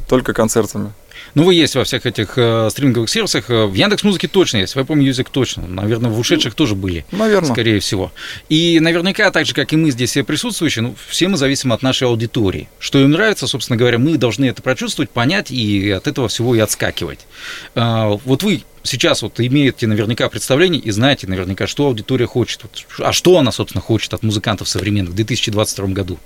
только 0.08 0.32
концертами. 0.32 0.90
Ну, 1.36 1.44
вы 1.44 1.54
есть 1.54 1.74
во 1.74 1.84
всех 1.84 2.06
этих 2.06 2.38
э, 2.38 2.68
стриминговых 2.70 3.10
сервисах. 3.10 3.50
Э, 3.50 3.66
В 3.66 3.74
Яндекс 3.74 4.02
Музыке 4.04 4.26
точно 4.26 4.56
есть, 4.56 4.74
в 4.74 4.78
Apple 4.78 4.96
Music 4.96 5.28
точно. 5.30 5.66
Наверное, 5.66 6.10
в 6.10 6.18
ушедших 6.18 6.54
тоже 6.54 6.74
были. 6.74 7.04
Наверное. 7.12 7.52
Скорее 7.52 7.78
всего. 7.80 8.10
И 8.48 8.80
наверняка, 8.80 9.30
так 9.30 9.44
же, 9.44 9.52
как 9.52 9.70
и 9.74 9.76
мы 9.76 9.90
здесь 9.90 10.12
все 10.12 10.24
присутствующие, 10.24 10.82
ну, 10.82 10.94
все 11.08 11.28
мы 11.28 11.36
зависим 11.36 11.74
от 11.74 11.82
нашей 11.82 12.08
аудитории. 12.08 12.70
Что 12.78 12.98
им 13.00 13.10
нравится, 13.10 13.46
собственно 13.46 13.76
говоря, 13.76 13.98
мы 13.98 14.16
должны 14.16 14.46
это 14.46 14.62
прочувствовать, 14.62 15.10
понять 15.10 15.50
и 15.50 15.90
от 15.90 16.06
этого 16.06 16.28
всего 16.28 16.54
и 16.54 16.58
отскакивать. 16.58 17.26
А, 17.74 18.18
Вот 18.24 18.42
вы 18.42 18.62
сейчас 18.82 19.20
вот 19.20 19.38
имеете 19.38 19.86
наверняка 19.86 20.30
представление 20.30 20.80
и 20.80 20.90
знаете 20.90 21.26
наверняка, 21.26 21.66
что 21.66 21.84
аудитория 21.84 22.26
хочет. 22.26 22.62
А 22.98 23.12
что 23.12 23.36
она, 23.36 23.52
собственно, 23.52 23.82
хочет 23.82 24.14
от 24.14 24.22
музыкантов 24.22 24.68
современных 24.68 25.12
в 25.12 25.16
2022 25.16 25.88
году? 25.88 26.18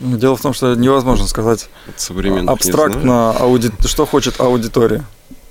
Дело 0.00 0.36
в 0.36 0.40
том, 0.40 0.52
что 0.52 0.74
невозможно 0.74 1.26
сказать 1.26 1.68
абстрактно, 2.46 3.30
ауди... 3.32 3.70
что 3.86 4.06
хочет 4.06 4.40
аудитория. 4.40 5.04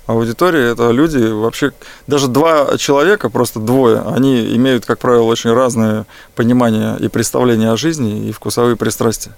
Аудитория– 0.06 0.70
это 0.72 0.90
люди, 0.90 1.18
вообще, 1.18 1.72
даже 2.06 2.28
два 2.28 2.78
человека, 2.78 3.28
просто 3.28 3.60
двое, 3.60 4.00
они 4.06 4.56
имеют, 4.56 4.86
как 4.86 5.00
правило, 5.00 5.24
очень 5.24 5.52
разное 5.52 6.06
понимание 6.34 6.96
и 6.98 7.08
представление 7.08 7.72
о 7.72 7.76
жизни, 7.76 8.26
и 8.28 8.32
вкусовые 8.32 8.76
пристрастия. 8.76 9.36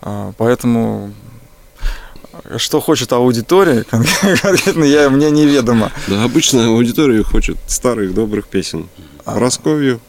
А, 0.00 0.32
Поэтому 0.38 1.12
что 2.56 2.80
хочет 2.80 3.12
аудитория, 3.12 3.84
конкретно 3.90 4.84
я, 4.84 5.10
мне 5.10 5.30
неведомо. 5.30 5.92
Да, 6.08 6.24
обычно 6.24 6.66
аудитория 6.68 7.22
хочет 7.22 7.58
старых 7.66 8.14
добрых 8.14 8.46
песен. 8.46 8.88
Просковью, 9.24 10.00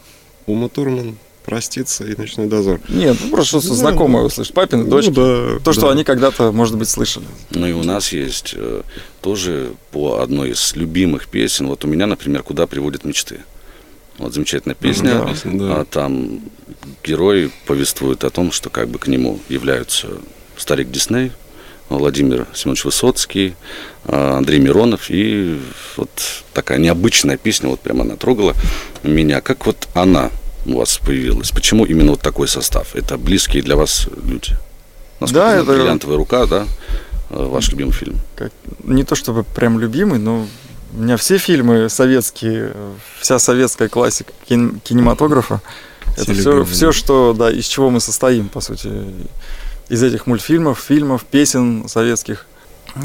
Ума 0.46 0.68
Турман, 0.68 1.16
Проститься 1.44 2.04
и 2.04 2.16
Ночной 2.16 2.46
дозор. 2.46 2.80
Нет, 2.88 3.18
ну 3.22 3.30
просто 3.30 3.60
что-то 3.60 3.74
знакомое 3.74 4.24
услышать. 4.24 4.54
Папины 4.54 4.84
дочки. 4.84 5.10
Ну 5.10 5.14
да, 5.14 5.64
То, 5.64 5.72
что 5.72 5.82
да. 5.82 5.90
они 5.92 6.02
когда-то, 6.02 6.52
может 6.52 6.76
быть, 6.76 6.88
слышали. 6.88 7.26
Ну 7.50 7.66
и 7.66 7.72
у 7.72 7.82
нас 7.82 8.12
есть 8.12 8.54
э, 8.56 8.82
тоже 9.20 9.72
по 9.90 10.20
одной 10.20 10.52
из 10.52 10.74
любимых 10.74 11.28
песен. 11.28 11.66
Вот 11.66 11.84
у 11.84 11.88
меня, 11.88 12.06
например, 12.06 12.42
«Куда 12.42 12.66
приводят 12.66 13.04
мечты». 13.04 13.40
Вот 14.16 14.32
замечательная 14.32 14.74
песня. 14.74 15.26
Да, 15.44 15.50
да. 15.52 15.80
А 15.80 15.84
там 15.84 16.40
герой 17.02 17.50
повествует 17.66 18.24
о 18.24 18.30
том, 18.30 18.50
что 18.50 18.70
как 18.70 18.88
бы 18.88 18.98
к 18.98 19.06
нему 19.06 19.40
являются 19.48 20.08
старик 20.56 20.90
Дисней, 20.90 21.32
Владимир 21.88 22.46
Семенович 22.54 22.84
Высоцкий, 22.86 23.54
а, 24.04 24.38
Андрей 24.38 24.60
Миронов. 24.60 25.10
И 25.10 25.58
вот 25.96 26.10
такая 26.52 26.78
необычная 26.78 27.36
песня, 27.36 27.68
вот 27.68 27.80
прямо 27.80 28.02
она 28.02 28.16
трогала 28.16 28.54
меня. 29.02 29.40
Как 29.40 29.66
вот 29.66 29.88
она 29.94 30.30
у 30.66 30.78
вас 30.78 30.98
появилась? 30.98 31.50
Почему 31.50 31.84
именно 31.84 32.12
вот 32.12 32.20
такой 32.20 32.48
состав? 32.48 32.94
Это 32.94 33.16
близкие 33.18 33.62
для 33.62 33.76
вас 33.76 34.08
люди? 34.24 34.56
Насколько 35.20 35.44
Да, 35.46 35.56
это- 35.56 35.72
«Бриллиантовая 35.72 36.16
рука», 36.16 36.46
да? 36.46 36.66
Э, 37.30 37.44
Ваш 37.46 37.68
любимый 37.70 37.92
фильм. 37.92 38.18
как, 38.36 38.52
не 38.84 39.04
то 39.04 39.14
чтобы 39.14 39.44
прям 39.44 39.78
любимый, 39.80 40.18
но 40.18 40.46
у 40.92 41.00
меня 41.00 41.16
все 41.16 41.38
фильмы 41.38 41.88
советские, 41.88 42.72
вся 43.20 43.38
советская 43.38 43.88
классика 43.88 44.32
кин- 44.48 44.80
кинематографа, 44.80 45.60
Все 46.14 46.22
это 46.22 46.32
все, 46.34 46.42
любимые, 46.42 46.64
все, 46.66 46.86
да. 46.86 46.92
что, 46.92 47.34
да, 47.36 47.50
из 47.50 47.66
чего 47.66 47.90
мы 47.90 48.00
состоим, 48.00 48.48
по 48.48 48.60
сути, 48.60 48.90
из 49.88 50.02
этих 50.02 50.26
мультфильмов, 50.26 50.78
фильмов, 50.80 51.24
песен 51.24 51.88
советских. 51.88 52.46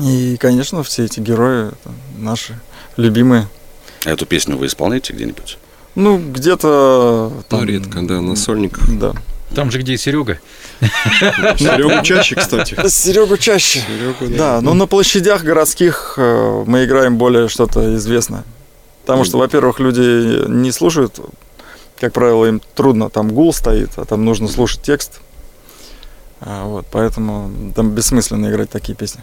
И, 0.02 0.38
конечно, 0.38 0.84
все 0.84 1.06
эти 1.06 1.20
герои 1.20 1.70
это 1.70 1.92
наши 2.18 2.60
любимые. 2.98 3.48
А 4.06 4.12
эту 4.12 4.26
песню 4.26 4.56
вы 4.58 4.68
исполняете 4.68 5.14
где-нибудь? 5.14 5.58
Ну, 6.00 6.18
где-то... 6.18 7.32
Ну, 7.36 7.44
там, 7.50 7.66
редко, 7.66 8.02
да, 8.02 8.22
на 8.22 8.36
сольниках. 8.38 8.90
Да. 8.98 9.14
Там 9.54 9.70
же, 9.70 9.80
где 9.80 9.98
Серега. 9.98 10.40
Серегу 10.80 12.04
чаще, 12.04 12.36
кстати. 12.36 12.76
Серегу 12.88 13.36
чаще. 13.38 13.82
Серегу, 13.82 14.34
Да, 14.38 14.62
но 14.62 14.74
на 14.74 14.88
площадях 14.88 15.44
городских 15.44 16.14
э, 16.18 16.64
мы 16.66 16.86
играем 16.86 17.18
более 17.18 17.50
что-то 17.50 17.96
известное. 17.98 18.46
Потому 19.02 19.26
что, 19.26 19.38
во-первых, 19.40 19.80
люди 19.82 20.48
не 20.48 20.72
слушают, 20.72 21.20
как 22.00 22.14
правило, 22.14 22.46
им 22.46 22.62
трудно, 22.76 23.10
там 23.10 23.30
гул 23.34 23.54
стоит, 23.54 23.90
а 23.98 24.06
там 24.06 24.24
нужно 24.24 24.48
слушать 24.48 24.82
текст. 24.82 25.20
А, 26.40 26.64
Вот, 26.66 26.86
поэтому 26.92 27.74
там 27.76 27.90
бессмысленно 27.92 28.50
играть 28.50 28.70
такие 28.70 28.96
песни. 28.96 29.22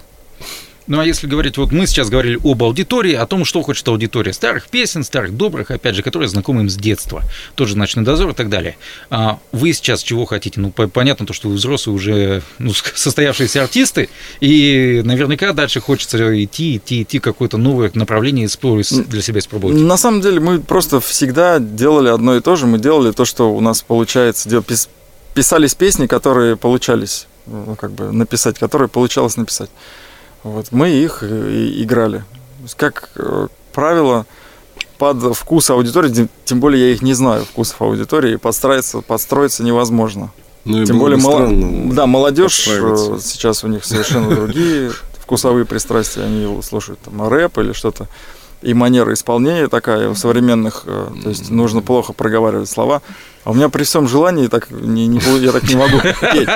Ну, 0.86 1.00
а 1.00 1.04
если 1.04 1.26
говорить, 1.26 1.56
вот 1.58 1.72
мы 1.72 1.86
сейчас 1.86 2.08
говорили 2.10 2.38
об 2.44 2.62
аудитории, 2.62 3.14
о 3.14 3.26
том, 3.26 3.44
что 3.44 3.62
хочет 3.62 3.86
аудитория 3.88 4.32
старых 4.32 4.68
песен, 4.68 5.02
старых 5.02 5.36
добрых, 5.36 5.70
опять 5.72 5.96
же, 5.96 6.02
которые 6.02 6.28
знакомы 6.28 6.62
им 6.62 6.70
с 6.70 6.76
детства, 6.76 7.22
тот 7.56 7.68
же 7.68 7.76
«Ночной 7.76 8.04
дозор» 8.04 8.30
и 8.30 8.34
так 8.34 8.48
далее. 8.48 8.76
А 9.10 9.38
вы 9.50 9.72
сейчас 9.72 10.02
чего 10.02 10.26
хотите? 10.26 10.60
Ну, 10.60 10.70
по- 10.70 10.86
понятно 10.86 11.26
то, 11.26 11.32
что 11.32 11.48
вы 11.48 11.56
взрослые 11.56 11.96
уже 11.96 12.42
ну, 12.58 12.72
состоявшиеся 12.72 13.62
артисты, 13.62 14.08
и 14.40 15.02
наверняка 15.04 15.52
дальше 15.52 15.80
хочется 15.80 16.16
идти, 16.44 16.76
идти, 16.76 17.02
идти, 17.02 17.18
какое-то 17.18 17.58
новое 17.58 17.90
направление 17.94 18.46
для 18.46 19.22
себя 19.22 19.40
испробовать. 19.40 19.76
На 19.80 19.96
самом 19.96 20.20
деле 20.20 20.38
мы 20.40 20.60
просто 20.60 21.00
всегда 21.00 21.58
делали 21.58 22.08
одно 22.10 22.36
и 22.36 22.40
то 22.40 22.54
же. 22.54 22.66
Мы 22.66 22.78
делали 22.78 23.10
то, 23.10 23.24
что 23.24 23.52
у 23.52 23.60
нас 23.60 23.82
получается. 23.82 24.48
Писались 25.34 25.74
песни, 25.74 26.06
которые 26.06 26.56
получались, 26.56 27.26
ну, 27.46 27.74
как 27.74 27.90
бы 27.92 28.12
написать, 28.12 28.58
которые 28.58 28.88
получалось 28.88 29.36
написать. 29.36 29.68
Вот, 30.46 30.66
мы 30.70 30.90
их 30.90 31.22
и 31.24 31.82
играли. 31.82 32.24
Как 32.76 33.10
э, 33.16 33.48
правило, 33.72 34.26
под 34.98 35.36
вкус 35.36 35.68
аудитории, 35.70 36.28
тем- 36.44 36.60
более 36.60 36.88
я 36.88 36.94
их 36.94 37.02
не 37.02 37.14
знаю, 37.14 37.44
вкусов 37.44 37.82
аудитории, 37.82 38.34
и 38.34 38.36
подстроиться, 39.02 39.62
невозможно. 39.64 40.30
Ну, 40.64 40.84
Тем 40.84 40.98
более, 40.98 41.18
мало- 41.18 41.48
да, 41.92 42.06
молодежь 42.06 42.64
подстраиваться. 42.64 43.14
э, 43.14 43.18
сейчас 43.20 43.64
у 43.64 43.68
них 43.68 43.84
совершенно 43.84 44.34
другие 44.34 44.92
вкусовые 45.20 45.64
пристрастия. 45.64 46.22
Они 46.22 46.62
слушают 46.62 47.00
там 47.00 47.28
рэп 47.28 47.58
или 47.58 47.72
что-то. 47.72 48.06
И 48.62 48.72
манера 48.74 49.12
исполнения 49.12 49.68
такая 49.68 50.08
у 50.08 50.14
современных, 50.14 50.84
э, 50.86 51.08
то 51.22 51.28
есть 51.28 51.50
нужно 51.50 51.82
плохо 51.82 52.12
проговаривать 52.12 52.70
слова. 52.70 53.02
А 53.44 53.50
у 53.50 53.54
меня 53.54 53.68
при 53.68 53.84
всем 53.84 54.08
желании 54.08 54.48
так 54.48 54.70
не, 54.70 55.06
не 55.06 55.20
я 55.40 55.52
так 55.52 55.62
не 55.68 55.76
могу 55.76 56.00
петь. 56.00 56.48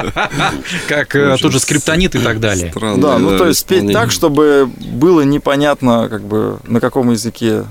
Как 0.88 1.14
э, 1.14 1.36
тот 1.40 1.52
же 1.52 1.60
скриптонит 1.60 2.14
и 2.14 2.18
так 2.18 2.40
далее. 2.40 2.70
Странно, 2.70 3.00
Да, 3.00 3.18
ну 3.18 3.36
то 3.38 3.46
есть 3.46 3.64
петь 3.66 3.92
так, 3.92 4.10
чтобы 4.10 4.68
было 4.78 5.20
непонятно, 5.20 6.08
как 6.08 6.22
бы 6.22 6.58
на 6.66 6.80
каком 6.80 7.10
языке. 7.10 7.64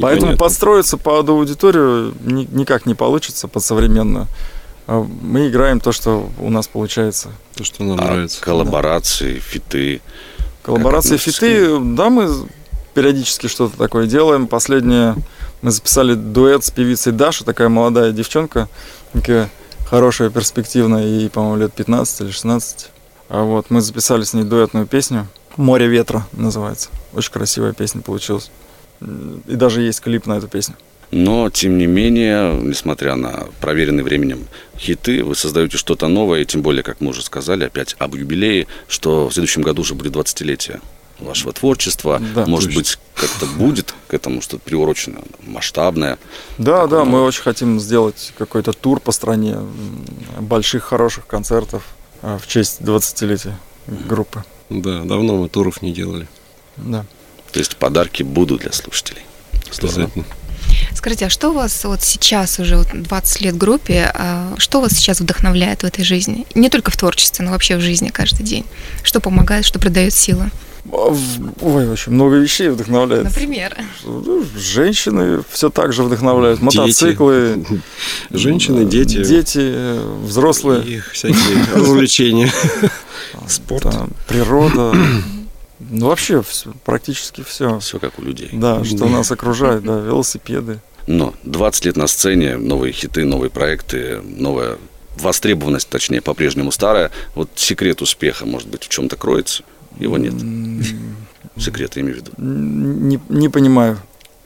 Поэтому 0.00 0.36
подстроиться 0.36 0.96
под 0.96 1.28
аудиторию 1.28 2.14
ни- 2.22 2.48
никак 2.50 2.84
не 2.86 2.94
получится, 2.94 3.48
под 3.48 3.62
современную. 3.62 4.26
А 4.86 5.06
Мы 5.22 5.48
играем 5.48 5.80
то, 5.80 5.92
что 5.92 6.28
у 6.38 6.50
нас 6.50 6.66
получается. 6.66 7.28
То, 7.54 7.62
что 7.64 7.84
нам 7.84 8.00
А 8.00 8.04
нравится. 8.04 8.40
коллаборации, 8.40 9.38
фиты. 9.38 10.00
Коллаборации, 10.62 11.16
фиты, 11.16 11.78
да, 11.78 12.10
мы 12.10 12.28
периодически 12.94 13.46
что-то 13.46 13.76
такое 13.76 14.06
делаем. 14.06 14.46
Последнее 14.46 15.16
мы 15.62 15.70
записали 15.70 16.14
дуэт 16.14 16.64
с 16.64 16.70
певицей 16.70 17.12
Даша, 17.12 17.44
такая 17.44 17.68
молодая 17.68 18.12
девчонка, 18.12 18.68
такая 19.12 19.50
хорошая, 19.86 20.30
перспективная, 20.30 21.04
ей, 21.04 21.30
по-моему, 21.30 21.56
лет 21.56 21.72
15 21.72 22.20
или 22.22 22.30
16. 22.30 22.90
А 23.28 23.42
вот 23.42 23.70
мы 23.70 23.80
записали 23.80 24.22
с 24.22 24.34
ней 24.34 24.44
дуэтную 24.44 24.86
песню 24.86 25.26
«Море 25.56 25.88
ветра» 25.88 26.26
называется. 26.32 26.88
Очень 27.12 27.32
красивая 27.32 27.72
песня 27.72 28.00
получилась. 28.00 28.50
И 29.00 29.54
даже 29.54 29.82
есть 29.82 30.00
клип 30.00 30.26
на 30.26 30.38
эту 30.38 30.48
песню. 30.48 30.76
Но, 31.10 31.48
тем 31.48 31.78
не 31.78 31.86
менее, 31.86 32.54
несмотря 32.60 33.16
на 33.16 33.46
проверенные 33.60 34.04
временем 34.04 34.46
хиты, 34.76 35.24
вы 35.24 35.34
создаете 35.34 35.78
что-то 35.78 36.06
новое, 36.08 36.40
и 36.40 36.44
тем 36.44 36.60
более, 36.60 36.82
как 36.82 37.00
мы 37.00 37.10
уже 37.10 37.22
сказали, 37.22 37.64
опять 37.64 37.96
об 37.98 38.14
юбилее, 38.14 38.66
что 38.88 39.28
в 39.28 39.32
следующем 39.32 39.62
году 39.62 39.82
уже 39.82 39.94
будет 39.94 40.14
20-летие 40.14 40.80
вашего 41.18 41.52
творчества. 41.52 42.20
Да, 42.34 42.46
Может 42.46 42.68
точно. 42.68 42.80
быть, 42.80 42.98
как-то 43.14 43.46
будет 43.46 43.94
к 44.06 44.14
этому 44.14 44.40
что-то 44.40 44.62
приурочено, 44.62 45.20
масштабное. 45.42 46.18
Да, 46.58 46.82
Такое 46.82 46.98
да, 46.98 47.04
мы 47.04 47.22
очень 47.22 47.42
хотим 47.42 47.80
сделать 47.80 48.32
какой-то 48.38 48.72
тур 48.72 49.00
по 49.00 49.12
стране, 49.12 49.58
больших, 50.40 50.84
хороших 50.84 51.26
концертов 51.26 51.82
а, 52.22 52.38
в 52.38 52.46
честь 52.46 52.80
20-летия 52.80 53.54
группы. 53.86 54.44
Да, 54.70 55.02
давно 55.04 55.36
мы 55.36 55.48
туров 55.48 55.82
не 55.82 55.92
делали. 55.92 56.28
Да. 56.76 57.04
То 57.52 57.58
есть 57.58 57.76
подарки 57.76 58.22
будут 58.22 58.60
для 58.62 58.72
слушателей. 58.72 59.22
Обязательно. 59.78 60.24
Скажите, 60.94 61.26
а 61.26 61.30
что 61.30 61.52
вас 61.52 61.84
вот 61.84 62.02
сейчас 62.02 62.58
уже 62.58 62.76
вот 62.76 62.88
20 62.92 63.40
лет 63.40 63.56
группе, 63.56 64.10
а 64.14 64.54
что 64.58 64.80
вас 64.80 64.92
сейчас 64.92 65.20
вдохновляет 65.20 65.82
в 65.82 65.86
этой 65.86 66.04
жизни? 66.04 66.46
Не 66.54 66.68
только 66.68 66.90
в 66.90 66.96
творчестве, 66.96 67.44
но 67.44 67.52
вообще 67.52 67.76
в 67.76 67.80
жизни 67.80 68.08
каждый 68.08 68.42
день. 68.42 68.64
Что 69.02 69.20
помогает, 69.20 69.64
что 69.64 69.78
придает 69.78 70.12
силы? 70.12 70.50
Ой, 70.90 71.88
очень 71.88 72.12
много 72.12 72.36
вещей 72.36 72.68
вдохновляет. 72.68 73.24
Например. 73.24 73.76
Женщины 74.56 75.42
все 75.50 75.70
так 75.70 75.92
же 75.92 76.02
вдохновляют. 76.02 76.60
Дети. 76.60 76.76
Мотоциклы, 76.78 77.64
Женщины, 78.30 78.84
дети. 78.84 79.22
дети, 79.24 79.98
взрослые, 80.24 80.82
их 80.84 81.12
всякие 81.12 81.64
развлечения. 81.74 82.50
Спорт. 83.46 83.86
природа. 84.26 84.94
Ну, 85.90 86.06
вообще 86.08 86.42
практически 86.84 87.42
все. 87.44 87.78
Все 87.78 87.98
как 87.98 88.18
у 88.18 88.22
людей. 88.22 88.50
Да, 88.52 88.82
что 88.84 88.96
Да. 88.98 89.06
нас 89.06 89.30
окружает, 89.30 89.84
да, 89.84 90.00
велосипеды. 90.00 90.80
Но 91.06 91.32
20 91.44 91.84
лет 91.86 91.96
на 91.96 92.06
сцене, 92.06 92.56
новые 92.56 92.92
хиты, 92.92 93.24
новые 93.24 93.48
проекты, 93.50 94.20
новая 94.24 94.76
востребованность, 95.16 95.88
точнее, 95.88 96.20
по-прежнему 96.20 96.70
старая. 96.72 97.10
Вот 97.34 97.48
секрет 97.54 98.02
успеха, 98.02 98.44
может 98.44 98.68
быть, 98.68 98.84
в 98.84 98.88
чем-то 98.88 99.16
кроется? 99.16 99.62
Его 99.98 100.18
нет. 100.18 100.34
М, 100.34 100.82
Секрет, 101.56 101.96
я 101.96 102.02
имею 102.02 102.16
в 102.16 102.18
виду. 102.20 102.32
Не, 102.38 103.18
не 103.28 103.48
понимаю, 103.48 103.98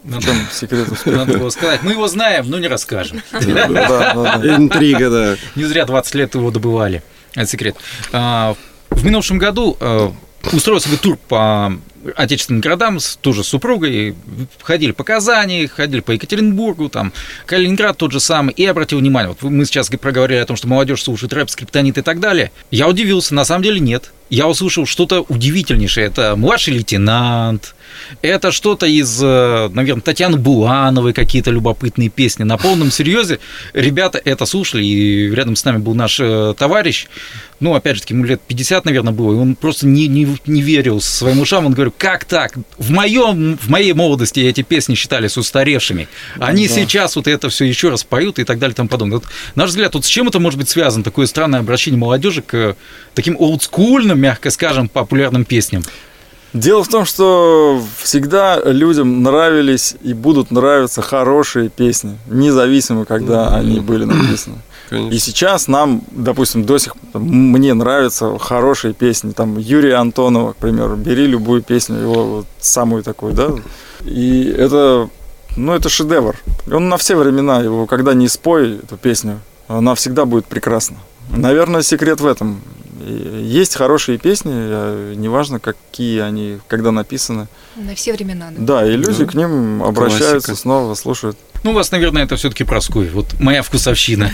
в 0.03 0.11
Надо, 0.11 0.25
чем 0.25 0.37
секрет 0.53 0.89
успеха. 0.91 1.17
надо 1.19 1.39
было 1.39 1.51
сказать. 1.51 1.83
Мы 1.83 1.93
его 1.93 2.09
знаем, 2.09 2.49
но 2.49 2.59
не 2.59 2.69
расскажем. 2.69 3.19
Интрига, 3.33 5.11
да. 5.11 5.37
Не 5.55 5.65
зря 5.65 5.85
20 5.85 6.15
лет 6.15 6.35
его 6.35 6.51
добывали. 6.51 7.03
Это 7.35 7.47
секрет. 7.47 7.77
А, 8.13 8.57
В 8.91 9.05
минувшем 9.05 9.39
году 9.39 9.77
а, 9.81 10.13
устроил 10.53 10.81
себе 10.81 10.97
тур 10.97 11.19
по 11.29 11.73
отечественным 12.17 12.61
городам 12.61 13.01
с 13.01 13.17
тоже 13.17 13.45
с 13.45 13.49
супругой. 13.49 14.15
Ходили 14.61 14.93
по 14.93 15.05
Казани, 15.05 15.67
ходили 15.67 16.01
по 16.01 16.13
Екатеринбургу, 16.13 16.89
там, 16.89 17.13
Калининград 17.47 17.97
тот 17.97 18.13
же 18.13 18.21
самый. 18.21 18.55
И 18.55 18.65
обратил 18.67 18.99
внимание, 18.99 19.29
вот 19.29 19.51
мы 19.51 19.65
сейчас 19.65 19.89
проговорили 19.89 20.39
о 20.39 20.47
том, 20.47 20.57
что 20.57 20.69
молодежь 20.69 21.03
слушает 21.03 21.33
рэп, 21.33 21.51
скриптонит 21.51 21.99
и 21.99 22.03
так 22.03 22.21
далее. 22.21 22.51
Я 22.71 22.89
удивился, 22.89 23.35
на 23.35 23.45
самом 23.45 23.63
деле 23.63 23.81
нет. 23.81 24.13
Я 24.31 24.49
услышал 24.49 24.87
что-то 24.87 25.21
удивительнейшее. 25.29 26.07
Это 26.07 26.37
«Младший 26.37 26.75
лейтенант», 26.75 27.75
это 28.23 28.53
что-то 28.53 28.87
из, 28.87 29.21
э, 29.23 29.69
наверное, 29.73 30.03
Татьяны 30.03 30.37
Булановой, 30.37 31.13
какие-то 31.13 31.51
любопытные 31.51 32.09
песни. 32.09 32.45
На 32.45 32.57
полном 32.57 32.91
серьезе 32.91 33.39
ребята 33.73 34.21
это 34.25 34.47
слушали, 34.47 34.85
и 34.85 35.31
рядом 35.31 35.57
с 35.57 35.65
нами 35.65 35.79
был 35.79 35.95
наш 35.95 36.19
э, 36.21 36.55
товарищ, 36.59 37.07
ну, 37.63 37.75
опять 37.75 37.95
же 37.95 38.03
таки, 38.03 38.15
ему 38.15 38.25
лет 38.25 38.41
50, 38.41 38.85
наверное, 38.85 39.13
было, 39.13 39.33
и 39.35 39.37
он 39.37 39.55
просто 39.55 39.87
не, 39.87 40.09
не, 40.09 40.37
не 40.47 40.63
верил 40.63 41.01
своим 41.01 41.41
ушам, 41.41 41.65
он 41.67 41.75
говорит, 41.75 41.95
как 41.97 42.25
так? 42.25 42.55
В, 42.77 42.91
моем, 42.91 43.57
в 43.57 43.69
моей 43.69 43.93
молодости 43.93 44.41
эти 44.41 44.63
песни 44.63 44.97
считались 44.97 45.37
устаревшими, 45.37 46.09
они 46.41 46.67
Да. 46.67 46.75
сейчас 46.75 47.15
вот 47.15 47.29
это 47.29 47.49
все 47.51 47.65
еще 47.65 47.91
раз 47.91 48.03
поют 48.03 48.41
и 48.41 48.45
так 48.45 48.59
далее 48.59 48.73
и 48.73 48.77
тому 48.77 48.89
подобное. 48.89 49.19
Вот, 49.19 49.27
на 49.55 49.63
наш 49.63 49.71
взгляд, 49.71 49.95
вот 49.95 50.05
с 50.05 50.09
чем 50.09 50.27
это 50.27 50.41
может 50.41 50.59
быть 50.59 50.69
связано, 50.69 51.05
такое 51.05 51.27
странное 51.27 51.61
обращение 51.61 52.01
молодежи 52.01 52.43
к 52.43 52.77
таким 53.15 53.37
олдскульным, 53.39 54.19
мягко 54.19 54.51
скажем, 54.51 54.89
популярным 54.89 55.45
песням? 55.45 55.85
Дело 56.53 56.85
в 56.85 56.89
том, 56.89 57.07
что 57.07 57.83
всегда 57.97 58.61
людям 58.63 59.23
нравились 59.23 59.97
и 60.03 60.13
будут 60.13 60.51
нравиться 60.51 61.01
хорошие 61.01 61.71
песни, 61.71 62.19
независимо, 62.27 63.05
когда 63.05 63.55
они 63.57 63.81
были 63.81 64.05
написаны. 64.05 64.57
И 64.91 65.19
сейчас 65.19 65.69
нам, 65.69 66.03
допустим, 66.11 66.65
до 66.65 66.77
сих 66.79 66.95
пор, 66.97 67.23
мне 67.23 67.73
нравятся 67.73 68.39
хорошие 68.39 68.93
песни. 68.93 69.33
Там 69.33 69.57
Юрия 69.57 69.95
Антонова, 69.95 70.53
к 70.53 70.57
примеру, 70.57 70.97
бери 70.97 71.27
любую 71.27 71.63
песню, 71.63 71.97
его 71.97 72.25
вот 72.25 72.47
самую 72.61 73.03
такую, 73.03 73.33
да. 73.33 73.53
И 74.05 74.45
это, 74.45 75.09
ну, 75.57 75.73
это 75.73 75.89
шедевр. 75.89 76.37
Он 76.71 76.91
на 76.91 76.99
все 76.99 77.17
времена, 77.17 77.61
его 77.61 77.87
когда 77.87 78.13
не 78.13 78.29
спой 78.29 78.77
эту 78.77 78.99
песню, 78.99 79.41
она 79.69 79.95
всегда 79.95 80.27
будет 80.27 80.45
прекрасна. 80.45 80.99
Наверное, 81.31 81.83
секрет 81.83 82.21
в 82.21 82.27
этом. 82.27 82.61
И 83.05 83.43
Есть 83.45 83.75
хорошие 83.77 84.19
песни, 84.19 85.15
неважно, 85.15 85.59
какие 85.59 86.21
они, 86.21 86.61
когда 86.69 86.93
написаны. 86.93 87.49
На 87.77 87.95
все 87.95 88.13
времена. 88.13 88.51
да. 88.57 88.81
Да, 88.81 88.87
и 88.87 88.97
люди 88.97 89.25
Да. 89.25 89.31
к 89.31 89.35
ним 89.35 89.83
обращаются, 89.83 90.49
Классика. 90.49 90.55
снова 90.57 90.95
слушают. 90.95 91.37
Ну, 91.63 91.71
у 91.71 91.75
вас, 91.75 91.93
наверное, 91.93 92.25
это 92.25 92.37
все-таки 92.37 92.65
проской. 92.65 93.09
Вот 93.09 93.39
моя 93.39 93.63
вкусовщина. 93.63 94.31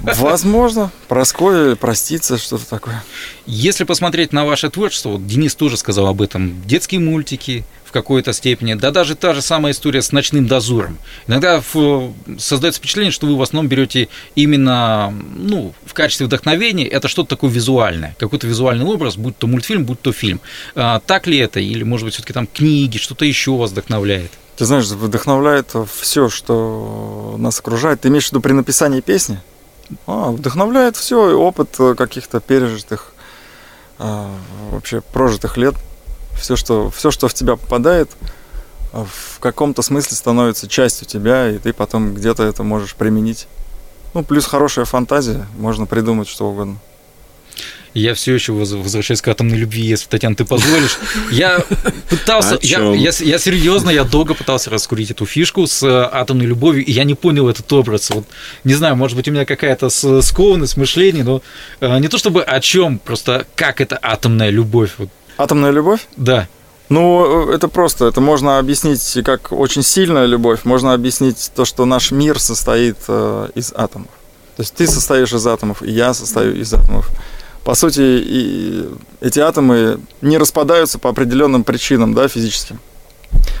Возможно, 0.00 0.90
Прасковья 1.06 1.74
проститься, 1.74 2.38
что-то 2.38 2.68
такое. 2.68 3.04
Если 3.46 3.84
посмотреть 3.84 4.32
на 4.32 4.44
ваше 4.44 4.70
творчество, 4.70 5.10
вот 5.10 5.26
Денис 5.26 5.54
тоже 5.54 5.76
сказал 5.76 6.06
об 6.06 6.22
этом, 6.22 6.62
детские 6.66 7.00
мультики 7.00 7.64
в 7.84 7.90
какой-то 7.90 8.34
степени, 8.34 8.74
да 8.74 8.90
даже 8.90 9.14
та 9.16 9.32
же 9.32 9.40
самая 9.40 9.72
история 9.72 10.02
с 10.02 10.12
ночным 10.12 10.46
дозором. 10.46 10.98
Иногда 11.26 11.62
создается 12.38 12.78
впечатление, 12.78 13.12
что 13.12 13.26
вы 13.26 13.36
в 13.36 13.42
основном 13.42 13.68
берете 13.68 14.08
именно 14.34 15.10
ну, 15.36 15.74
в 15.86 15.94
качестве 15.94 16.26
вдохновения 16.26 16.86
это 16.86 17.08
что-то 17.08 17.30
такое 17.30 17.50
визуальное, 17.50 18.14
какой-то 18.18 18.46
визуальный 18.46 18.84
образ, 18.84 19.16
будь 19.16 19.38
то 19.38 19.46
мультфильм, 19.46 19.84
будь 19.84 20.00
то 20.02 20.12
фильм. 20.12 20.40
А, 20.74 21.00
так 21.00 21.26
ли 21.26 21.38
это? 21.38 21.60
Или, 21.60 21.82
может 21.82 22.04
быть, 22.04 22.14
все-таки 22.14 22.34
там 22.34 22.46
книги, 22.46 22.98
что-то 22.98 23.24
еще 23.24 23.52
вас 23.52 23.70
вдохновляет? 23.70 24.32
Ты 24.58 24.64
знаешь, 24.64 24.86
вдохновляет 24.86 25.72
все, 25.88 26.28
что 26.28 27.36
нас 27.38 27.60
окружает. 27.60 28.00
Ты 28.00 28.08
имеешь 28.08 28.26
в 28.26 28.32
виду 28.32 28.40
при 28.40 28.50
написании 28.50 29.00
песни? 29.00 29.40
А, 30.04 30.32
вдохновляет 30.32 30.96
все, 30.96 31.38
опыт 31.38 31.76
э, 31.78 31.94
каких-то 31.94 32.40
пережитых, 32.40 33.12
а, 34.00 34.28
вообще 34.72 35.00
прожитых 35.00 35.56
лет. 35.58 35.76
Все 36.36 36.56
что, 36.56 36.90
все, 36.90 37.12
что 37.12 37.28
в 37.28 37.34
тебя 37.34 37.54
попадает, 37.54 38.10
а, 38.92 39.04
в 39.04 39.38
каком-то 39.38 39.82
смысле 39.82 40.16
становится 40.16 40.66
частью 40.66 41.06
тебя, 41.06 41.48
и 41.48 41.58
ты 41.58 41.72
потом 41.72 42.14
где-то 42.14 42.42
это 42.42 42.64
можешь 42.64 42.96
применить. 42.96 43.46
Ну, 44.12 44.24
плюс 44.24 44.44
хорошая 44.44 44.86
фантазия, 44.86 45.46
можно 45.56 45.86
придумать 45.86 46.26
что 46.26 46.50
угодно. 46.50 46.78
Я 47.98 48.14
все 48.14 48.34
еще 48.34 48.52
воз- 48.52 48.72
возвращаюсь 48.72 49.20
к 49.20 49.28
атомной 49.28 49.56
любви, 49.58 49.82
если, 49.82 50.08
Татьяна, 50.08 50.36
ты 50.36 50.44
позволишь. 50.44 50.98
Я 51.30 51.58
пытался, 52.10 52.58
я, 52.62 52.78
я, 52.94 53.10
я 53.18 53.38
серьезно, 53.38 53.90
я 53.90 54.04
долго 54.04 54.34
пытался 54.34 54.70
раскурить 54.70 55.10
эту 55.10 55.26
фишку 55.26 55.66
с 55.66 55.82
э, 55.82 56.08
атомной 56.12 56.46
любовью, 56.46 56.84
и 56.84 56.92
я 56.92 57.04
не 57.04 57.14
понял 57.14 57.48
этот 57.48 57.72
образ. 57.72 58.10
Вот, 58.10 58.24
не 58.64 58.74
знаю, 58.74 58.96
может 58.96 59.16
быть, 59.16 59.28
у 59.28 59.32
меня 59.32 59.44
какая-то 59.44 59.88
скованность 59.88 60.76
мышления, 60.76 61.24
но 61.24 61.42
э, 61.80 61.98
не 61.98 62.08
то 62.08 62.18
чтобы 62.18 62.42
о 62.42 62.60
чем, 62.60 62.98
просто 62.98 63.46
как 63.56 63.80
это 63.80 63.98
атомная 64.00 64.50
любовь. 64.50 64.92
Вот, 64.98 65.08
Атомная 65.36 65.70
любовь? 65.70 66.06
да. 66.16 66.48
Ну, 66.90 67.50
э, 67.50 67.54
это 67.54 67.68
просто, 67.68 68.06
это 68.06 68.20
можно 68.22 68.58
объяснить 68.58 69.18
как 69.24 69.52
очень 69.52 69.82
сильная 69.82 70.24
любовь, 70.24 70.60
можно 70.64 70.94
объяснить 70.94 71.50
то, 71.54 71.64
что 71.66 71.84
наш 71.84 72.12
мир 72.12 72.38
состоит 72.40 72.96
э, 73.08 73.48
из 73.54 73.72
атомов. 73.76 74.08
То 74.56 74.62
есть 74.62 74.74
ты 74.74 74.86
состоишь 74.86 75.32
из 75.32 75.46
атомов, 75.46 75.82
и 75.82 75.90
я 75.90 76.14
состою 76.14 76.58
из 76.58 76.72
атомов. 76.72 77.10
По 77.68 77.74
сути, 77.74 78.00
и 78.00 78.88
эти 79.20 79.40
атомы 79.40 80.00
не 80.22 80.38
распадаются 80.38 80.98
по 80.98 81.10
определенным 81.10 81.64
причинам, 81.64 82.14
да, 82.14 82.26
физическим. 82.26 82.80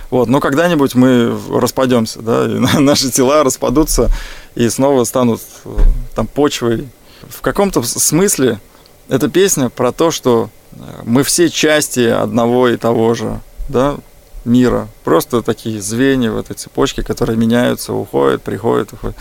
Вот, 0.08 0.28
но 0.28 0.40
когда-нибудь 0.40 0.94
мы 0.94 1.38
распадемся, 1.50 2.22
да, 2.22 2.46
и 2.46 2.58
наши 2.80 3.10
тела 3.10 3.44
распадутся 3.44 4.10
и 4.54 4.66
снова 4.70 5.04
станут 5.04 5.42
э, 5.66 5.76
там 6.14 6.26
почвой. 6.26 6.88
В 7.28 7.42
каком-то 7.42 7.82
смысле 7.82 8.60
эта 9.10 9.28
песня 9.28 9.68
про 9.68 9.92
то, 9.92 10.10
что 10.10 10.48
э, 10.72 10.76
мы 11.04 11.22
все 11.22 11.50
части 11.50 12.08
одного 12.08 12.70
и 12.70 12.78
того 12.78 13.12
же, 13.12 13.42
да, 13.68 13.98
мира. 14.46 14.88
Просто 15.04 15.42
такие 15.42 15.82
звенья 15.82 16.30
в 16.30 16.38
этой 16.38 16.54
цепочке, 16.54 17.02
которые 17.02 17.36
меняются, 17.36 17.92
уходят, 17.92 18.40
приходят, 18.40 18.90
уходят. 18.90 19.16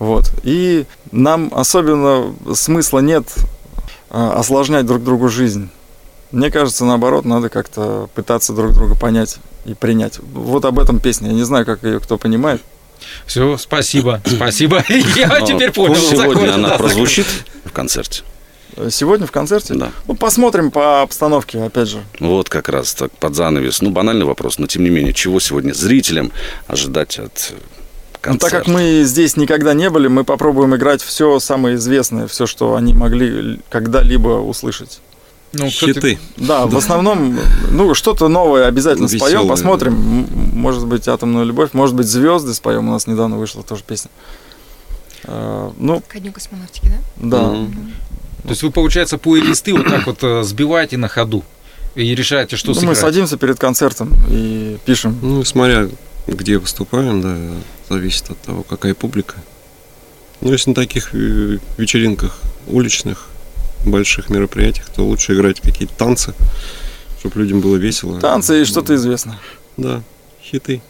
Вот. 0.00 0.32
И 0.42 0.86
нам 1.12 1.52
особенно 1.54 2.34
смысла 2.52 2.98
нет 2.98 3.26
осложнять 4.14 4.86
друг 4.86 5.02
другу 5.02 5.28
жизнь. 5.28 5.70
Мне 6.30 6.50
кажется, 6.50 6.84
наоборот, 6.84 7.24
надо 7.24 7.48
как-то 7.48 8.08
пытаться 8.14 8.52
друг 8.52 8.72
друга 8.72 8.94
понять 8.94 9.38
и 9.64 9.74
принять. 9.74 10.18
Вот 10.18 10.64
об 10.64 10.78
этом 10.78 11.00
песня. 11.00 11.28
Я 11.28 11.34
не 11.34 11.44
знаю, 11.44 11.64
как 11.64 11.82
ее 11.84 12.00
кто 12.00 12.18
понимает. 12.18 12.60
Все, 13.26 13.56
спасибо, 13.56 14.20
спасибо. 14.26 14.84
Я 15.16 15.28
Но 15.28 15.46
теперь 15.46 15.70
понял. 15.70 15.94
Сегодня 15.94 16.54
она 16.54 16.70
прозвучит 16.70 17.26
в 17.64 17.72
концерте. 17.72 18.22
Сегодня 18.90 19.26
в 19.26 19.30
концерте? 19.30 19.74
Да. 19.74 19.92
Ну, 20.08 20.14
посмотрим 20.16 20.70
по 20.72 21.02
обстановке, 21.02 21.62
опять 21.62 21.88
же. 21.88 22.02
Вот 22.18 22.48
как 22.48 22.68
раз 22.68 22.94
так 22.94 23.12
под 23.12 23.36
занавес. 23.36 23.80
Ну, 23.82 23.90
банальный 23.90 24.24
вопрос, 24.24 24.58
но 24.58 24.66
тем 24.66 24.82
не 24.82 24.90
менее, 24.90 25.12
чего 25.12 25.38
сегодня 25.38 25.72
зрителям 25.72 26.32
ожидать 26.66 27.18
от 27.18 27.52
э, 28.26 28.32
Ну, 28.32 28.38
так 28.38 28.50
как 28.50 28.66
мы 28.66 29.02
здесь 29.04 29.36
никогда 29.36 29.74
не 29.74 29.90
были, 29.90 30.08
мы 30.08 30.24
попробуем 30.24 30.74
играть 30.76 31.02
все 31.02 31.38
самое 31.40 31.76
известное, 31.76 32.26
все, 32.26 32.46
что 32.46 32.74
они 32.76 32.94
могли 32.94 33.60
когда-либо 33.70 34.40
услышать. 34.40 35.00
Ну, 35.52 35.68
Хиты. 35.68 36.18
Да, 36.36 36.66
в 36.66 36.76
основном, 36.76 37.38
ну, 37.70 37.94
что-то 37.94 38.26
новое 38.28 38.66
обязательно 38.66 39.06
споем, 39.06 39.24
Весёлое, 39.26 39.48
посмотрим. 39.48 40.26
Может 40.52 40.84
быть, 40.86 41.06
«Атомную 41.06 41.46
любовь», 41.46 41.70
может 41.74 41.94
быть, 41.94 42.08
«Звезды» 42.08 42.52
споем, 42.54 42.88
у 42.88 42.92
нас 42.92 43.06
недавно 43.06 43.36
вышла 43.38 43.62
тоже 43.62 43.82
песня. 43.86 44.10
Э, 45.24 45.70
Ну, 45.78 46.02
Ко 46.08 46.18
дню 46.20 46.32
космонавтики, 46.32 46.88
да? 47.16 47.38
да. 47.38 47.42
Мгм. 47.52 47.92
То 48.42 48.50
есть 48.50 48.62
вы, 48.62 48.70
получается, 48.70 49.16
плейлисты 49.16 49.72
вот 49.72 49.86
так 49.86 50.06
вот 50.06 50.18
э, 50.22 50.42
сбиваете 50.42 50.96
на 50.96 51.08
ходу 51.08 51.42
и 51.94 52.14
решаете, 52.14 52.56
что 52.56 52.68
Ну, 52.70 52.74
мы 52.74 52.80
сыграть. 52.80 52.98
садимся 52.98 53.36
перед 53.36 53.58
концертом 53.58 54.10
и 54.28 54.76
пишем. 54.84 55.16
Ну, 55.22 55.44
смотря 55.44 55.88
где 56.26 56.58
выступаем, 56.58 57.20
да, 57.20 57.36
зависит 57.88 58.30
от 58.30 58.40
того, 58.40 58.62
какая 58.62 58.94
публика. 58.94 59.36
Ну, 60.40 60.52
если 60.52 60.70
на 60.70 60.74
таких 60.74 61.14
э, 61.14 61.58
вечеринках 61.78 62.40
уличных, 62.66 63.28
больших 63.84 64.30
мероприятиях, 64.30 64.88
то 64.90 65.04
лучше 65.04 65.34
играть 65.34 65.60
какие-то 65.60 65.94
танцы, 65.94 66.34
чтобы 67.20 67.40
людям 67.40 67.60
было 67.60 67.76
весело. 67.76 68.18
Танцы 68.20 68.62
и 68.62 68.64
что-то 68.64 68.94
известно. 68.94 69.38
Да, 69.76 70.02
хиты. 70.42 70.82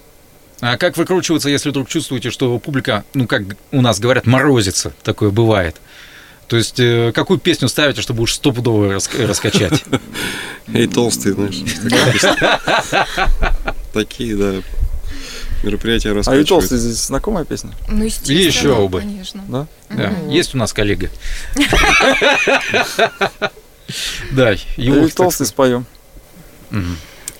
А 0.61 0.77
как 0.77 0.97
выкручиваться, 0.97 1.49
если 1.49 1.71
вдруг 1.71 1.89
чувствуете, 1.89 2.31
что 2.31 2.59
публика, 2.59 3.05
ну, 3.13 3.27
как 3.27 3.43
у 3.73 3.81
нас 3.81 3.99
говорят, 3.99 4.27
морозится, 4.27 4.93
такое 5.03 5.31
бывает? 5.31 5.77
То 6.47 6.57
есть, 6.57 6.79
э, 6.79 7.11
какую 7.15 7.41
песню 7.41 7.69
ставите, 7.69 8.03
чтобы 8.03 8.23
уж 8.23 8.35
стопудово 8.35 8.93
рас- 8.93 9.11
раскачать? 9.19 9.83
Эй, 10.73 10.87
толстый, 10.87 11.33
знаешь. 11.33 11.57
Такие, 13.93 14.37
да, 14.37 14.55
мероприятия 15.65 16.11
А 16.11 16.13
и 16.13 16.15
раскачивают. 16.15 16.49
толстый 16.49 16.79
здесь 16.79 16.97
знакомая 17.07 17.45
песня? 17.45 17.71
Ну, 17.89 18.05
естественно. 18.05 18.37
Еще 18.39 18.89
бы. 18.89 19.01
Конечно. 19.01 19.43
Да? 19.49 19.67
Да, 19.91 20.11
Мгм. 20.11 20.31
есть 20.31 20.55
у 20.55 20.59
нас 20.59 20.73
коллега. 20.73 21.11
Да, 24.33 24.53
его, 24.77 25.07
и 25.07 25.11
толстый 25.11 25.47
споем. 25.47 25.85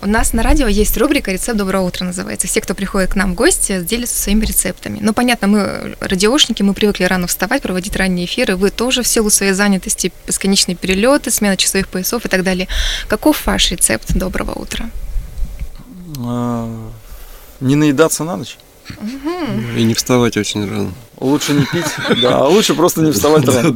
У 0.01 0.07
нас 0.07 0.33
на 0.33 0.43
радио 0.43 0.67
есть 0.67 0.95
рубрика 0.97 1.31
«Рецепт 1.31 1.57
доброго 1.57 1.87
утра» 1.87 2.05
называется. 2.05 2.47
Все, 2.47 2.61
кто 2.61 2.75
приходит 2.75 3.13
к 3.13 3.15
нам 3.15 3.31
в 3.31 3.35
гости, 3.35 3.81
делятся 3.81 4.21
своими 4.21 4.45
рецептами. 4.45 4.99
Ну, 5.01 5.13
понятно, 5.13 5.47
мы 5.47 5.95
радиошники, 5.99 6.61
мы 6.61 6.75
привыкли 6.75 7.05
рано 7.05 7.25
вставать, 7.25 7.63
проводить 7.63 7.95
ранние 7.95 8.27
эфиры. 8.27 8.55
Вы 8.55 8.69
тоже 8.69 9.01
в 9.01 9.07
силу 9.07 9.31
своей 9.31 9.53
занятости, 9.53 10.13
бесконечные 10.27 10.75
перелеты, 10.75 11.31
смена 11.31 11.57
часовых 11.57 11.87
поясов 11.87 12.23
и 12.25 12.29
так 12.29 12.43
далее. 12.43 12.67
Каков 13.07 13.43
ваш 13.47 13.71
рецепт 13.71 14.13
доброго 14.13 14.51
утра? 14.51 14.89
Не 17.65 17.75
наедаться 17.75 18.23
на 18.23 18.37
ночь. 18.37 18.57
И 19.75 19.83
не 19.83 19.95
вставать 19.95 20.37
очень 20.37 20.69
рано. 20.69 20.93
Лучше 21.19 21.53
не 21.53 21.65
пить, 21.65 21.85
да, 22.21 22.37
а 22.41 22.47
лучше 22.47 22.75
просто 22.75 23.01
не 23.01 23.11
вставать 23.11 23.45
рано. 23.47 23.75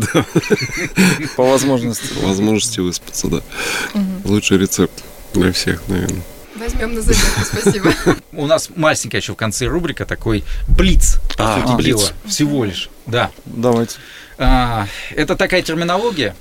По 1.36 1.44
возможности. 1.44 2.14
Возможности 2.24 2.82
выспаться, 2.82 3.28
да. 3.28 3.42
Лучший 4.26 4.60
рецепт 4.60 5.04
для 5.34 5.52
всех, 5.52 5.82
наверное. 5.88 6.22
Возьмем 6.56 6.94
на 6.94 7.02
заметку, 7.02 7.42
спасибо. 7.44 7.94
У 8.34 8.46
нас 8.46 8.70
маленькая 8.76 9.18
еще 9.18 9.34
в 9.34 9.38
конце 9.38 9.66
рубрика 9.66 10.06
такой 10.06 10.44
блиц, 10.68 11.16
по 11.38 11.56
А, 11.56 11.62
сути 11.62 11.76
блиц. 11.78 11.96
дела, 11.98 12.08
всего 12.28 12.66
лишь. 12.66 12.90
Да. 13.08 13.32
Давайте. 13.46 13.98
А, 14.38 14.86
это 15.16 15.36
такая 15.36 15.64
терминология 15.64 16.36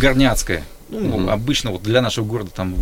горняцкая. 0.00 0.64
Ну, 0.88 1.18
Мгм. 1.18 1.28
обычно 1.28 1.72
вот 1.72 1.82
для 1.82 2.00
нашего 2.00 2.24
города 2.24 2.50
там 2.50 2.74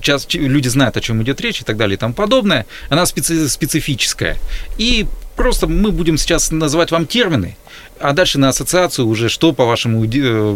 сейчас 0.00 0.26
люди 0.32 0.68
знают, 0.68 0.96
о 0.96 1.00
чем 1.00 1.22
идет 1.22 1.40
речь 1.40 1.60
и 1.60 1.64
так 1.64 1.76
далее 1.76 1.96
и 1.96 1.98
тому 1.98 2.14
подобное. 2.14 2.66
Она 2.88 3.02
специ- 3.04 3.48
специфическая. 3.48 4.38
И 4.78 5.06
просто 5.36 5.66
мы 5.66 5.90
будем 5.90 6.16
сейчас 6.18 6.50
называть 6.50 6.90
вам 6.90 7.06
термины, 7.06 7.56
а 8.00 8.12
дальше 8.12 8.38
на 8.38 8.48
ассоциацию 8.48 9.06
уже, 9.06 9.28
что, 9.28 9.52
по 9.52 9.64
вашему 9.64 10.04
э, 10.04 10.08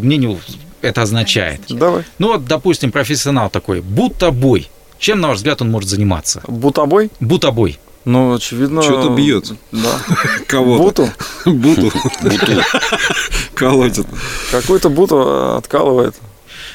мнению, 0.03 0.39
это 0.83 1.03
означает. 1.03 1.61
Давай. 1.69 2.05
Ну 2.19 2.29
вот, 2.29 2.45
допустим, 2.47 2.93
профессионал 2.93 3.51
такой, 3.51 3.81
будто 3.81 4.31
бой. 4.31 4.69
Чем, 4.99 5.21
на 5.21 5.29
ваш 5.29 5.39
взгляд, 5.39 5.63
он 5.63 5.71
может 5.71 5.89
заниматься? 5.89 6.43
Бутобой? 6.47 7.11
Бутобой. 7.21 7.79
Ну, 8.05 8.35
очевидно... 8.35 8.83
Что-то 8.83 9.11
бьет. 9.11 9.53
Да. 9.71 10.01
Кого-то. 10.47 11.13
Буту. 11.45 11.93
Буту. 12.23 12.63
Колотит. 13.55 14.07
Какой-то 14.51 14.89
буту 14.89 15.57
откалывает. 15.57 16.15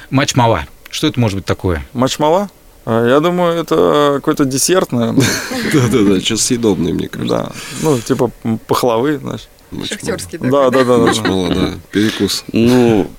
Матч-мала. 0.09 0.67
Что 0.93 1.07
это 1.07 1.19
может 1.19 1.37
быть 1.37 1.45
такое? 1.45 1.83
Мачмала? 1.93 2.49
А, 2.85 3.07
Я 3.07 3.19
думаю, 3.19 3.59
это 3.59 4.13
какой-то 4.17 4.45
десерт, 4.45 4.91
наверное. 4.91 5.25
Да-да-да, 5.73 6.19
сейчас 6.19 6.41
съедобный, 6.41 6.93
мне 6.93 7.07
кажется. 7.07 7.35
Да. 7.35 7.51
Ну, 7.81 7.99
типа 7.99 8.29
пахлавы, 8.67 9.17
знаешь. 9.17 9.47
Шахтерский 9.89 10.37
Да, 10.37 10.69
да, 10.69 10.83
да, 10.83 10.97
да. 10.97 11.05
Мачмала, 11.05 11.49
да. 11.49 11.69
Перекус. 11.89 12.43
Ну, 12.51 13.09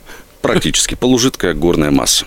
практически. 0.41 0.95
Полужидкая 0.95 1.53
горная 1.53 1.91
масса. 1.91 2.27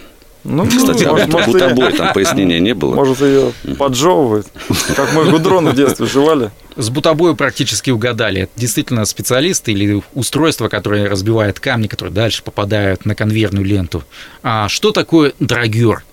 Ну, 0.50 0.66
Кстати, 0.66 1.04
а 1.04 1.12
может, 1.12 1.28
может, 1.28 1.52
бутобой 1.52 1.90
ее- 1.92 1.98
там 1.98 2.14
пояснения 2.14 2.60
не 2.62 2.74
было. 2.74 2.96
Может, 2.96 3.20
ее 3.20 3.52
поджевывает. 3.78 4.48
Как 4.96 5.14
мы 5.14 5.26
гудроны 5.30 5.72
в 5.72 5.76
детстве 5.76 6.06
жевали. 6.06 6.52
С 6.78 6.90
бутобою 6.90 7.36
практически 7.36 7.90
угадали. 7.90 8.44
Это 8.44 8.52
действительно 8.56 9.04
специалисты 9.04 9.74
или 9.74 10.02
устройство, 10.14 10.70
которое 10.70 11.10
разбивает 11.10 11.60
камни, 11.60 11.88
которые 11.88 12.14
дальше 12.14 12.44
попадают 12.44 13.06
на 13.06 13.14
конвейерную 13.14 13.66
ленту. 13.66 14.04
А 14.42 14.70
что 14.70 14.92
такое 14.94 15.34
драгер? 15.42 16.06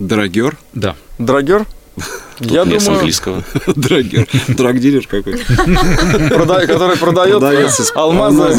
Драгер. 0.00 0.56
Да. 0.74 0.96
Драгер? 1.18 1.64
Тут 2.38 2.50
Я 2.50 2.64
не 2.64 2.78
с 2.80 2.84
думаю, 2.84 2.98
английского. 2.98 3.44
Драгер. 3.76 4.26
Драгдилер 4.48 5.06
какой-то. 5.06 5.44
который 6.66 6.96
продает 6.96 7.42
алмазы, 7.94 8.52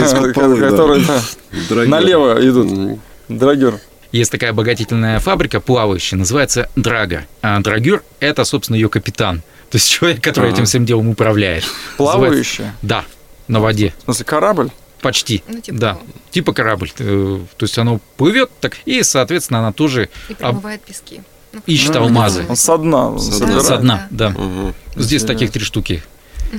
которые 0.59 1.87
налево 1.87 2.37
идут. 2.47 2.99
Драгер. 3.27 3.79
Есть 4.11 4.31
такая 4.31 4.51
обогатительная 4.51 5.19
фабрика 5.19 5.59
плавающая, 5.59 6.17
называется 6.17 6.69
Драга. 6.75 7.25
А 7.41 7.59
драгер– 7.59 8.03
это, 8.19 8.43
собственно, 8.45 8.75
ее 8.77 8.89
капитан. 8.89 9.41
То 9.69 9.75
есть 9.75 9.89
человек, 9.89 10.23
который 10.23 10.47
Ага. 10.47 10.55
этим 10.57 10.65
всем 10.65 10.85
делом 10.85 11.09
управляет. 11.09 11.63
Называется- 11.63 11.95
Плавающая. 11.97 12.75
Да, 12.81 13.03
на 13.47 13.59
воде. 13.59 13.93
В 13.99 14.03
смысле, 14.05 14.25
корабль? 14.25 14.69
Почти. 15.01 15.43
Ну, 15.47 15.59
типа 15.59 15.77
да. 15.77 15.93
того. 15.93 16.05
Типа 16.31 16.53
корабль. 16.53 16.91
Э, 16.99 17.39
То 17.57 17.63
есть 17.65 17.77
оно 17.77 17.99
плывет 18.15 18.49
так, 18.61 18.77
и, 18.85 19.03
соответственно, 19.03 19.59
она 19.59 19.71
тоже 19.73 20.09
И 20.29 20.33
промывает 20.33 20.81
пески. 20.81 21.21
Ну, 21.53 21.61
ищет 21.65 21.93
Ну, 21.95 22.01
алмазы. 22.03 22.45
Со 22.55 22.77
дна. 22.77 23.17
Со 23.19 23.31
собирает. 23.31 23.63
Со 23.63 23.77
дна, 23.77 24.07
да. 24.09 24.27
Ага. 24.29 24.73
Здесь 24.95 25.21
Интересно. 25.21 25.27
таких 25.27 25.51
три 25.51 25.63
штуки. 25.63 26.03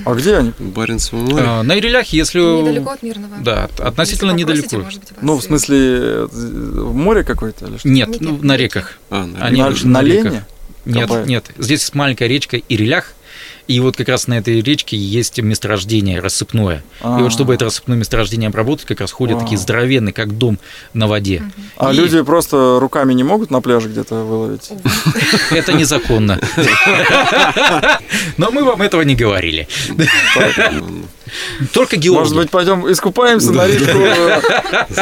А 0.05 0.13
где 0.13 0.35
они? 0.37 0.53
Баренцевом 0.59 1.25
море. 1.25 1.43
А, 1.47 1.63
На 1.63 1.77
Ирилях, 1.77 2.07
если... 2.07 2.39
Недалеко 2.39 2.91
от 2.91 3.03
Мирного. 3.03 3.35
Да, 3.41 3.65
от- 3.65 3.79
относительно 3.79 4.31
Если 4.31 4.41
недалеко. 4.43 4.77
может 4.77 4.99
быть, 4.99 5.11
вас 5.11 5.19
Ну, 5.21 5.35
в 5.37 5.43
смысле, 5.43 5.77
э, 5.79 6.27
в 6.31 6.93
море 6.95 7.23
какое-то 7.23 7.65
или 7.67 7.77
что? 7.77 7.87
Нет, 7.89 8.09
Нет, 8.09 8.21
ну, 8.21 8.31
нет, 8.33 8.43
на 8.43 8.57
реках. 8.57 8.97
А, 9.09 9.25
на 9.25 9.45
Они 9.45 9.61
на, 9.61 9.69
на 9.69 9.75
на 9.85 10.03
реках. 10.03 10.31
Лене? 10.33 10.45
Нет, 10.85 11.09
нет. 11.27 11.45
Здесь 11.57 11.93
маленькая 11.93 12.27
речка 12.27 12.57
Ирилях, 12.69 13.13
и 13.69 13.79
вот 13.81 13.95
как 13.95 14.09
раз 14.09 14.25
на 14.25 14.39
этой 14.39 14.61
речке 14.61 14.97
есть 14.97 15.39
месторождение 15.39 16.19
рассыпное. 16.19 16.77
И 16.77 16.81
А. 17.01 17.19
вот 17.19 17.31
чтобы 17.31 17.53
это 17.53 17.65
рассыпное 17.65 17.97
месторождение 17.97 18.47
обработать, 18.47 18.87
как 18.87 18.99
раз 18.99 19.11
ходят 19.11 19.35
Вау. 19.35 19.43
такие 19.43 19.59
здоровенные, 19.59 20.11
как 20.11 20.35
дом 20.35 20.57
на 20.95 21.05
воде. 21.07 21.43
А 21.77 21.93
И 21.93 21.95
люди 21.95 22.19
просто 22.23 22.79
руками 22.79 23.13
не 23.13 23.23
могут 23.23 23.51
на 23.51 23.61
пляже 23.61 23.89
где-то 23.89 24.15
выловить? 24.23 24.71
Это 25.51 25.73
незаконно. 25.73 26.39
Но 28.37 28.49
мы 28.49 28.63
вам 28.63 28.81
этого 28.81 29.03
не 29.03 29.15
говорили. 29.15 29.67
Только 31.73 31.95
Может 31.95 32.03
геологи. 32.03 32.35
быть, 32.35 32.49
пойдем 32.49 32.91
искупаемся 32.91 33.51
на 33.51 33.67
речку? 33.67 33.97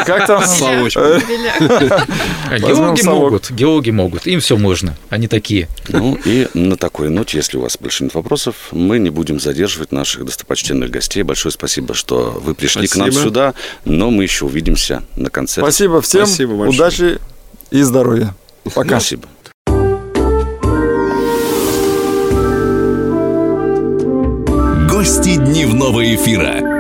Как 0.06 0.28
там? 0.28 0.44
А 2.50 2.60
Геологи 2.60 3.02
могут, 3.04 3.52
геологи 3.52 3.90
могут, 3.90 4.26
им 4.26 4.40
все 4.40 4.58
можно, 4.58 4.96
они 5.10 5.28
такие. 5.28 5.68
Ну 5.90 6.18
и 6.24 6.48
на 6.54 6.78
такой 6.78 7.10
ноте, 7.10 7.38
если 7.38 7.58
у 7.58 7.62
вас 7.62 7.78
больше 7.78 8.06
нет 8.06 8.14
вопросов, 8.14 8.56
мы 8.72 9.00
не 9.00 9.10
будем 9.10 9.40
задерживать 9.40 9.92
наших 9.92 10.26
достопочтенных 10.26 10.90
гостей. 10.90 11.24
Большое 11.24 11.52
спасибо, 11.52 11.94
что 11.94 12.40
вы 12.44 12.56
пришли 12.56 12.88
к 12.88 12.96
нам 12.96 13.12
сюда, 13.12 13.54
но 13.86 14.10
мы 14.12 14.24
еще 14.24 14.46
увидимся 14.46 15.04
на 15.16 15.30
концерте. 15.30 15.62
Спасибо 15.70 16.02
всем, 16.02 16.28
удачи 16.62 17.20
и 17.72 17.82
здоровья. 17.82 18.34
Пока. 18.74 19.00
Спасибо. 19.00 19.28
Гости 25.08 25.38
дневного 25.38 26.04
эфира. 26.04 26.77